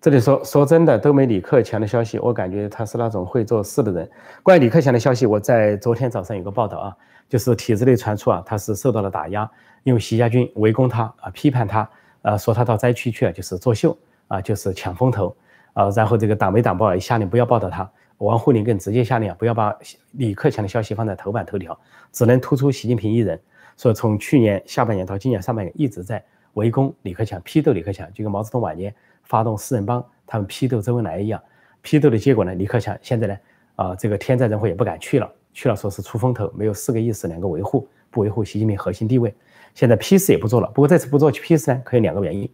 [0.00, 4.08] 这里说说真的都没李克强的消息，我感觉他是那种会做事的人。
[4.42, 6.96] 关于李克强的消息，我在昨天早上有个报道啊，
[7.28, 9.50] 就是体制内传出啊，他是受到了打压。
[9.82, 11.88] 因为习家军围攻他啊，批判他，
[12.22, 13.96] 呃，说他到灾区去啊，就是作秀
[14.28, 15.34] 啊，就是抢风头
[15.72, 15.88] 啊。
[15.90, 17.88] 然后这个党媒党报下令不要报道他，
[18.18, 19.72] 王沪宁更直接下令啊，不要把
[20.12, 21.78] 李克强的消息放在头版头条，
[22.12, 23.40] 只能突出习近平一人。
[23.76, 26.22] 说从去年下半年到今年上半年一直在
[26.54, 28.92] 围攻李克强，批斗李克强，就跟毛泽东晚年
[29.26, 31.40] 发动四人帮他们批斗周恩来一样。
[31.82, 33.36] 批斗的结果呢，李克强现在呢，
[33.76, 39.32] 啊，这个天灾人祸也不敢去了，去了说是出风头，没有四个意思两个维护，不维护习近平核心地位。
[39.74, 42.50] 现在批示也不做了，不过这次不做批示呢，可以两个原因。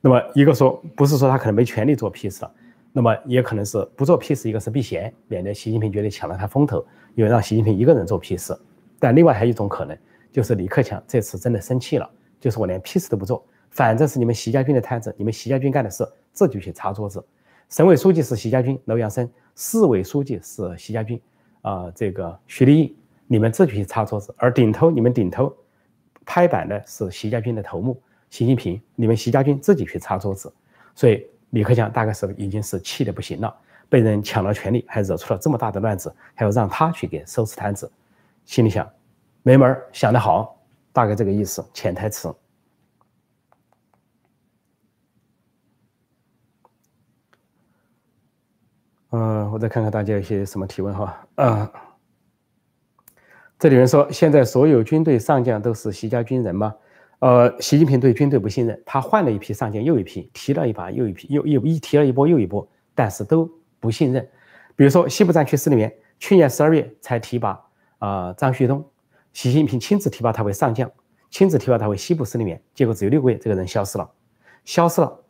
[0.00, 2.52] 那么一个说不是说他可能没权利做批示了，
[2.92, 8.54] 那么也可能是不做批示，一个是避嫌，免得习近平觉得抢了他风头，又让习近平一个人做批示。
[8.98, 9.96] 但另外还有一种可能，
[10.30, 13.42] 就是李克强这次真的生气了，就是我连批示都不做，
[13.74, 17.22] 反正是你们习家军的摊子，你们习家军干的事，自己去擦桌子。
[17.68, 21.20] 省委书记是习家军楼阳生，市委书记是习家军
[21.62, 22.96] 啊，这个徐立毅，
[23.26, 25.54] 你们自己去擦桌子，而顶头你们顶头。
[26.26, 28.00] 拍板的是习家军的头目
[28.30, 30.50] 习近平，你们习家军自己去擦桌子，
[30.94, 33.54] 所以李克强大概是已经是气得不行了，
[33.88, 37.90] 被人抢了权力，还惹出了这么大的乱子，还要让他去给收拾摊子，
[38.46, 38.88] 心里想
[39.42, 40.58] 没门儿，想得好，
[40.92, 42.34] 大概这个意思，潜台词。
[49.16, 51.68] 嗯，我再看看大家有些什么提问哈，嗯。
[53.60, 56.74] 这里人说，现在所有军队上将都是习家军人吗？
[57.20, 63.48] 呃，习近平对军队不信任，他换了一批上将，又一批，提了一把又一批，又又一提了一波又一波，但是都
[63.78, 64.28] 不信任。
[64.74, 67.64] 比如说西部战区司令员，去年十二月才提拔
[67.98, 68.84] 啊张旭东，
[69.32, 70.90] 习近平亲自提拔他为上将，
[71.30, 74.10] 亲自提拔他为西部司令员，结果只有六个月，这个人消失了，
[74.64, 75.20] 消失了。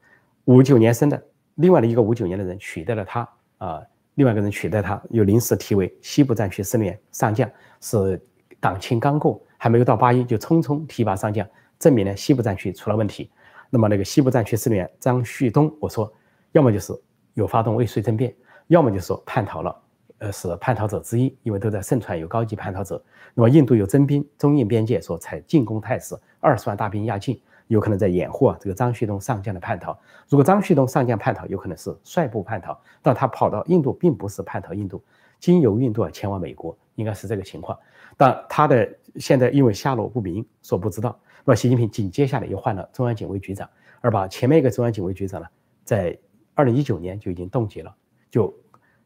[0.46, 1.22] 五九年生的，
[1.56, 3.28] 另外的一个五九年的人取代了他
[3.58, 3.82] 啊，
[4.14, 7.50] 另外一个人取代他，又临时提为西部战区司令员上将，
[7.80, 8.20] 是
[8.60, 11.46] 党庆刚过，还没有到八一就匆匆提拔上将，
[11.78, 13.30] 证明了西部战区出了问题。
[13.70, 16.12] 那么那个西部战区司令员张旭东，我说，
[16.52, 16.92] 要么就是
[17.34, 18.34] 有发动未遂政变，
[18.68, 19.82] 要么就是说叛逃了，
[20.18, 23.02] 呃，是叛逃者之一，因为都在盛传有高级叛逃者。
[23.34, 29.98] 那么印度有征兵，中印边界说采进攻态势，二十万大兵压境，有可能在掩护啊这个张旭东上将的叛逃。
[30.28, 35.02] 如果张旭东上将叛逃，有可能是率部叛逃，但他跑到印度并不是叛逃印度，
[35.38, 37.78] 经由印度啊前往美国，应该是这个情况。
[38.16, 41.18] 但他的现在因为下落不明，所不知道。
[41.44, 43.68] 那习近平紧接下来又换了中央警卫局长，
[44.00, 45.46] 而把前面一个中央警卫局长呢，
[45.84, 46.18] 在
[46.54, 47.94] 二零一九年就已经冻结了，
[48.30, 48.54] 就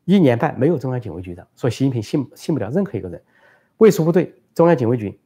[0.04, 3.22] 一年半没有中央警卫局长，所以习近平信信不了任何一个人。
[3.78, 5.18] 卫戍部队、中央警卫局、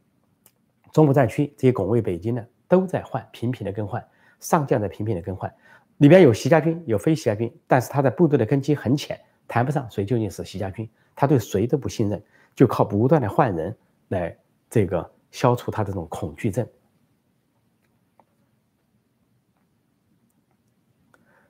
[0.93, 4.03] 中部战区这些拱卫北京的都在换，频频的更换，
[4.41, 5.55] 上将在频频的更换，
[5.99, 13.77] 里边有习家军，有非习家军，但是他的部队的根基很浅，谈不上谁究竟是习家军，他对谁都不信任，就靠不断的换人
[14.09, 14.35] 来
[14.71, 16.67] 这个消除他这种恐惧症。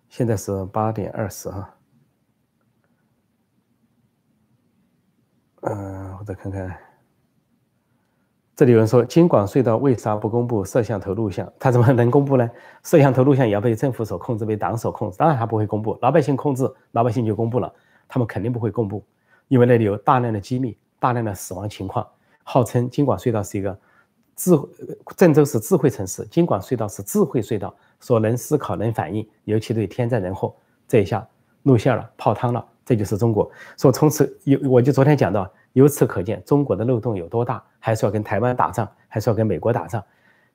[0.08, 1.76] 现在是八点二十哈，
[5.60, 6.76] 嗯，我再看看，
[8.54, 11.50] 这里有人说京广隧道为啥不公布摄像头录像？
[11.58, 12.48] 他怎么能公布呢？
[12.84, 15.98] 摄像头录像也要被政府所控制，被党所控制，当然他不会公布。
[16.02, 17.72] 老百姓控制，老百姓就公布了，
[18.06, 19.02] 他们肯定不会公布，
[19.48, 22.06] 因为那里有大量的机密，大量的死亡情况。
[22.44, 23.78] 号称京广隧道是一个
[24.36, 24.50] 智，
[25.16, 27.74] 郑州是智慧城市，京广隧道是智慧隧道。
[28.00, 30.52] 说能思考、能反应，尤其对天灾人祸，
[30.88, 31.26] 这一下
[31.62, 33.48] 露馅了、泡汤了，这就是中国。
[33.78, 40.02] 说从此有，我就昨天讲到，由此可见中国的漏洞有多大，还是要跟台湾打仗，还是要跟美国打仗？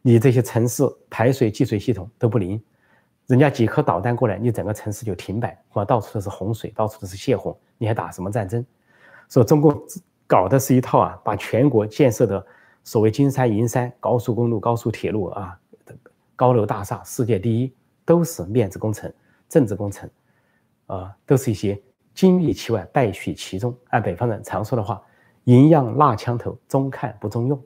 [0.02, 2.62] 你这些城市排水、积水系统都不灵，
[3.26, 8.66] 人家几颗导弹过来，你整个城市就停摆，或到处都是洪水，到处都是泄洪，你还打什么战争？
[9.30, 9.82] 说中共
[10.26, 12.46] 搞的是一套啊，把全国建设的
[12.84, 15.60] 所谓金山银山、高速公路、高速铁路啊。
[16.36, 17.74] 高楼大厦，世界第一，
[18.06, 19.12] 都是面子工程、
[19.50, 20.08] 政治工程，
[20.86, 21.82] 啊，都是一些
[22.18, 23.78] 金玉其外，败絮其中。
[23.90, 25.00] 按北方人常说的话
[25.46, 27.62] ，“银样蜡枪头，中看不中用”。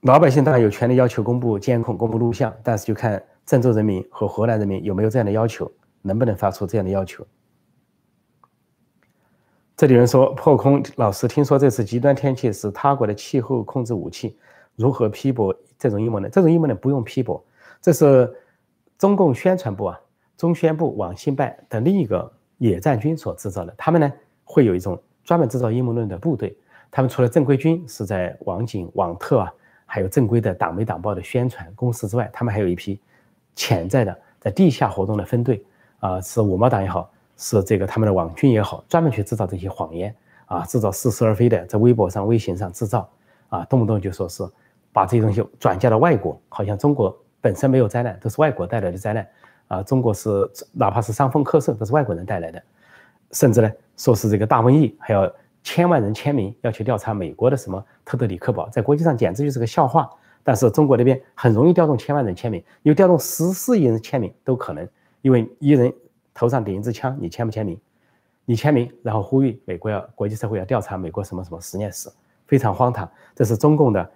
[0.00, 5.70] 老百姓当然有权利要求公布监控、公布录像，但是就看郑州人民和河南人民有没有这样的要求，
[6.02, 7.24] 能不能发出这样的要求。
[9.76, 14.36] 这里人说破空老师，听说这次极端天气是他国的气候控制武器，
[14.76, 16.30] 如何批驳这种阴谋论？
[16.30, 17.42] 这种阴谋论不用批驳，
[17.80, 18.32] 这是
[18.96, 20.00] 中共宣传部啊、
[20.36, 23.74] 中宣部、网信办的另一个野战军所制造的。
[23.76, 24.12] 他们呢
[24.44, 26.56] 会有一种专门制造阴谋论的部队，
[26.90, 29.52] 他们除了正规军是在网警、网特啊，
[29.84, 33.00] 还有正规的党媒党报的宣传公司之外，他们还有一批
[33.54, 35.64] 潜在的在地下活动的分队
[35.98, 37.10] 啊，是五毛党也好。
[37.38, 40.16] 是这个他们的网军也好，专门去制造这些谎言
[40.46, 43.06] 啊，制造似是而非的，在微博上、微信上制造
[43.50, 44.42] 啊，动不动就说是
[44.96, 49.28] 把这些东西转嫁到外国，好像中国本身没有灾难，都是外国带来的灾难
[49.68, 49.82] 啊。
[49.82, 52.62] 中国是哪怕是伤风咳嗽，都是外国人带来的，
[53.32, 55.30] 甚至呢说是这个大瘟疫，还要
[55.62, 60.08] 千万人签名要去调查美国的什么特德里克堡，在国际上简直就是个笑话。
[60.42, 64.88] 但是中国那边很容易调动千万人签名，有调动十四亿人签名都可能，
[65.20, 65.92] 因为一人。
[66.38, 67.80] 头上顶一支枪，你签不签名？
[68.44, 72.10] 你签名，然后呼吁美国要国际社会要调查美国什么什么实验室，
[72.46, 73.10] 非常荒唐。
[73.34, 74.10] 这是中共的，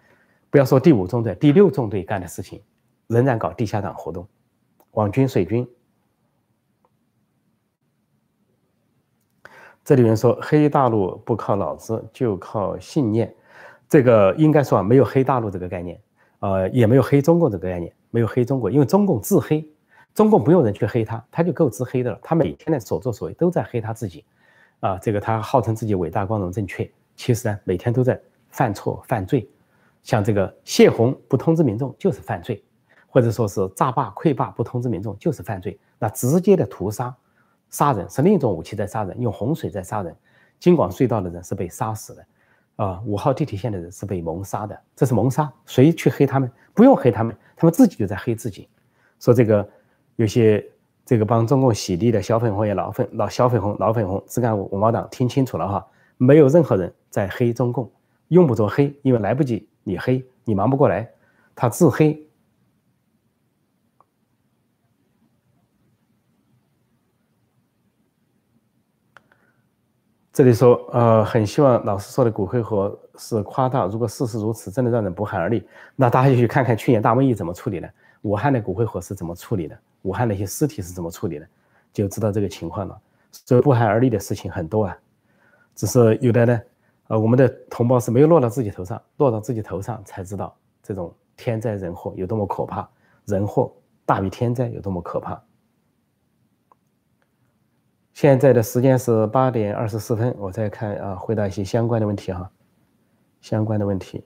[0.51, 2.61] 不要说第五纵队、第六纵队干的事情，
[3.07, 4.27] 仍然搞地下党活动，
[4.93, 5.67] 网军、水军。
[9.85, 13.33] 这里面说黑大陆不靠脑子，就靠信念，
[13.89, 16.01] 这个应该说啊，没有黑大陆这个概念，
[16.41, 19.67] 呃，也没有黑中共这个概念，没有黑中国，因为中共自黑。
[20.13, 22.19] 中共不用人去黑他，他就够自黑的了。
[22.21, 24.25] 他每天的所作所为都在黑他自己，
[24.81, 29.49] 啊，这个他号称自己伟大、光荣、正确，其实呢，每天都在犯错、犯罪。
[30.03, 32.65] 像这个泄洪不通知民众就是犯罪，
[33.07, 35.79] 或者说是炸坝、溃坝不通知民众就是犯罪。
[35.99, 37.15] 那直接的屠杀、
[37.69, 40.15] 杀人是另一种武器在杀人，用洪水在杀人。
[40.59, 42.27] 京广隧道的人是被杀死的，
[42.77, 45.53] 啊，五号地铁线的人是被谋杀的，这是谋杀。
[45.67, 46.51] 谁去黑他们？
[46.75, 48.69] 不用黑他们，他们自己就在黑自己。
[49.19, 49.69] 说这个。
[50.17, 50.63] 有些
[51.07, 55.87] 这个帮中共洗地的小粉红也老粉老小粉红老粉红只干五毛党，听清楚了哈，
[56.19, 57.91] 没有任何人在黑中共，
[58.29, 61.11] 用不着黑，因为来不及你黑，你忙不过来，
[61.55, 62.27] 他自黑。
[70.33, 75.67] 这里说，呃，很希望老师说的骨灰盒是夸大，如果事实如此，真的让人不寒而栗。
[75.97, 81.47] 那大家就去看看去年大瘟疫怎么处理的，武汉的骨灰盒是怎么处理的，武汉那些尸体是怎么处理的，
[81.93, 82.99] 就知道这个情况了。
[83.33, 84.97] 所以不寒而栗的事情很多啊，
[85.75, 86.61] 只是有的呢，
[87.11, 92.89] 呃，我们的同胞是没有落到自己头上，落到自己头上才知道这种天灾人祸有多么可怕，
[93.27, 93.75] 人祸
[94.07, 95.43] 大于天灾有多么可怕。
[98.13, 102.49] 现在的时间是八点二十四分，我再看啊，回答一些相关的问题哈，
[103.41, 104.23] 相关的问题。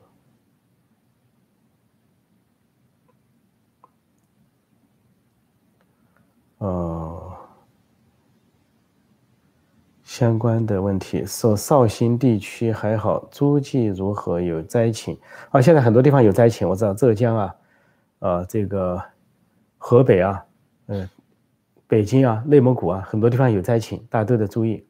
[6.59, 6.94] 哦，
[10.15, 15.19] 相关的问题说绍兴地区还好，诸暨如何有灾情？
[15.51, 17.55] 啊，现在很多地方有灾情，我知道浙江啊，
[18.21, 19.03] 呃，这个
[19.77, 20.45] 河北啊，
[20.87, 21.09] 嗯。
[21.89, 24.87] 北京啊，内蒙古啊，很多地方有灾情，大家都得注意。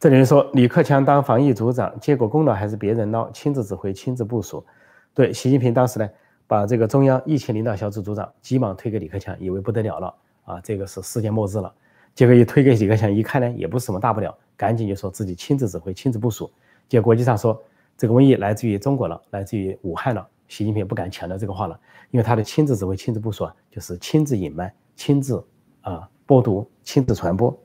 [0.00, 4.64] 这里人说李克强当防疫组长，结果功劳还是别人捞，亲自指挥，亲自部署。
[5.12, 6.08] 对，习近平当时呢，
[6.46, 10.14] 把这个中央疫情领导小组组长急忙推给李克强，以为不得了了
[10.46, 11.70] 啊，这个是世界末日了。
[12.14, 16.50] 结果一推给李克强，一看呢，也不是什么大不了，赶紧就说自己亲自指挥，亲自部署。
[16.88, 17.58] 结果国际上说
[17.96, 20.28] 这个瘟疫来自于中国了，来自于武汉了。
[20.48, 25.42] 习近平不敢强调这个话了，因为他的亲自指挥、亲自部署啊，就是亲自隐瞒、亲自
[25.80, 27.58] 啊剥夺、亲自传播。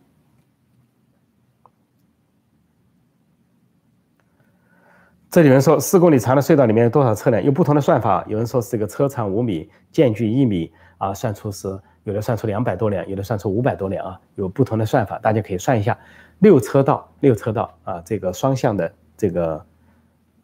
[5.29, 7.43] 这里面说四公里长的隧道里面有多少车辆？
[7.43, 11.77] 有不同的算法，有人说是个车长五米，间距一米啊，算出是
[12.07, 15.95] 有的算出两百多辆，有的算出五百多辆啊，有不同的算法，大家可以算一下。
[16.39, 19.63] 六车道，六车道啊，这个双向的这个。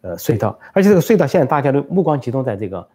[0.06, 2.90] 呃，隧道，而且这个隧道现在大家都目光集中在这个，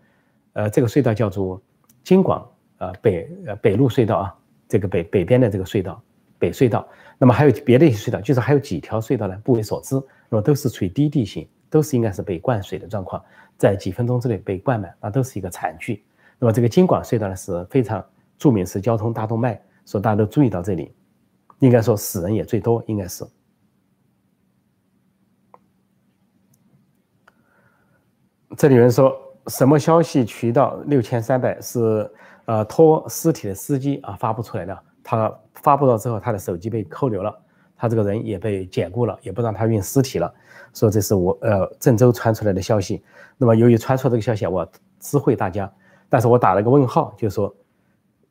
[0.53, 1.59] 呃，这个隧道叫做
[2.05, 2.47] 京广
[2.77, 4.35] 呃北呃北路隧道啊，
[4.69, 6.03] 这个北北边的这个隧道，
[6.39, 6.87] 北隧道。
[7.16, 9.95] 那么还有别的一些隧道，就是还有几条隧道呢，不为所知。
[10.29, 13.25] 那么都是处于低地形，都是应该是被灌水的状况，
[13.57, 16.05] 在几分钟之内被灌满，那都是一个惨剧。
[16.39, 18.05] 那么这个京广隧道呢是非常
[18.39, 20.95] 著名，是交通大动脉，所以大家都注意到这里，
[21.59, 23.26] 应该说死人也最多，应该是。
[28.57, 29.14] 这里有人说
[29.49, 32.11] 什么消息渠道六千三百是
[32.47, 37.36] 呃拖尸体的司机啊发布出来的，他发布了之后，他的手机被扣留了，
[37.76, 40.32] 他这个人也被解雇了，也不让他运尸体了，
[40.74, 43.03] 说这是我呃郑州传出来的消息。
[43.36, 44.68] 那么由于传出这个消息，我
[44.99, 45.72] 知会大家，
[46.09, 47.55] 但是我打了个问号，就是说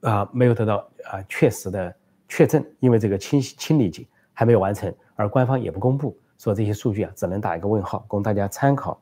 [0.02, 1.96] 啊没有得到啊确实的
[2.28, 9.02] 确证，因为这个清清理还没有完成，而官方也不公布，说这些数据啊只能打一个问号，供大家参考。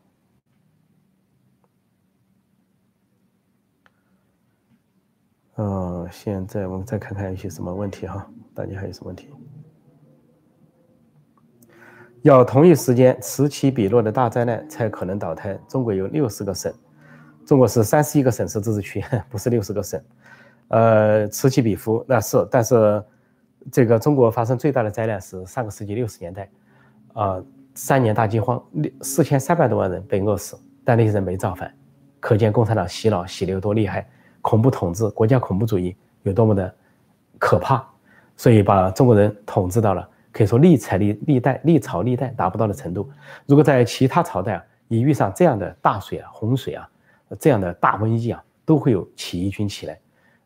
[5.55, 9.29] 呃，现在我们再看看一些什么问题哈，大家还有什么问题？
[12.23, 15.53] 要同一时间此起彼落的大灾难才可能倒台。
[15.69, 16.73] 中国有六十个省，
[17.45, 20.03] 中国是三十一个省市自治区， 不是六十个省。
[20.69, 23.03] 呃，此起彼伏那是，但是
[23.71, 26.49] 这个中国发生最大的灾难是上个世纪六十年代，
[27.13, 27.41] 啊，
[27.75, 31.73] 三年大饥荒，六四千三百多万人被饿死，但那些人没造反，
[32.19, 34.07] 可见共产党洗脑洗的有多厉害。
[34.41, 36.75] 恐怖统治、国家恐怖主义有多么的
[37.39, 37.83] 可怕，
[38.37, 43.09] 所以把中国人统治到了可以说历朝历历代历朝历代达不到的程度。
[43.47, 46.87] 如果在其他朝代啊，一遇上这样的大水啊、洪水啊、
[47.39, 49.99] 这样的大瘟疫啊，都会有起义军起来。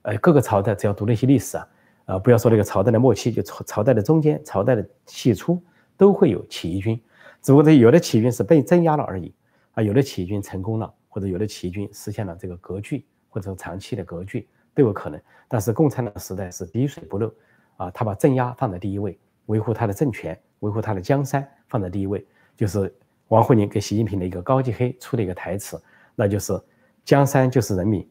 [0.04, 1.68] 呃，各个朝代只要读那些历史啊，
[2.06, 5.62] 呃，不要说那个朝代的末期，就朝朝代的中间、朝代的起初，
[5.97, 7.00] 都会有起义军。
[7.41, 9.34] 只不过这有的起义军是被镇压了而已
[9.74, 13.06] 啊，有的起义军成功了，或者有的起义军实现了这个割据。
[13.32, 17.32] 或者说长期的割据都有可能，但是共产党时代是滴水不漏，
[17.78, 22.26] 啊，他把镇压放在第一位，维护他的政权，维护他的江山放在第一位，
[22.58, 22.91] 就是
[23.28, 25.80] 王沪宁给习近平的一个高级黑出的一个台词，
[26.16, 26.60] 那就是
[27.06, 28.04] 江山就是人民，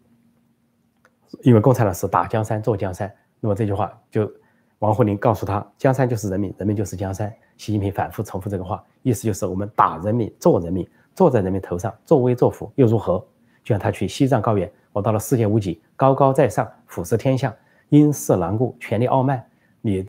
[1.42, 4.30] 因为共产党是打江山坐江山，那么这句话就
[4.78, 13.18] 王沪宁告诉他，江山就是人民，人民就是江山，习近平反复重复这个话，意思就是我们打人民做人民，坐在人民头上作威作福又如何？
[13.64, 14.70] 就像他去西藏高原。
[14.90, 17.54] 我到了世界无极，高高在上，俯视天下，
[17.90, 19.44] 因势难顾，权力傲慢。
[19.80, 20.04] 你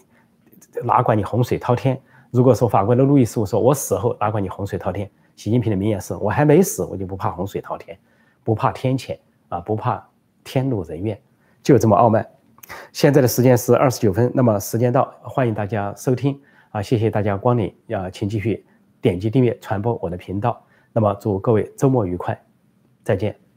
[0.83, 1.99] 哪管你洪水滔天？
[2.31, 7.97] 如果说法国的路易十五说：“我死后哪管你洪水滔天？”习近平的名言是：“我还没死，我就不怕洪水滔天，
[8.43, 10.07] 不怕天谴啊，不怕
[10.49, 11.15] 天怒人怨，
[11.61, 12.27] 就这么傲慢。”
[12.91, 16.39] 现在的时间是二十九分，那么时间到，欢迎大家收听
[16.71, 16.81] 啊！
[16.81, 18.65] 谢谢大家光临要，请继续
[18.99, 20.59] 点击订阅、传播我的频道。
[20.91, 22.39] 那么祝各位周末愉快，
[23.03, 23.48] 再见。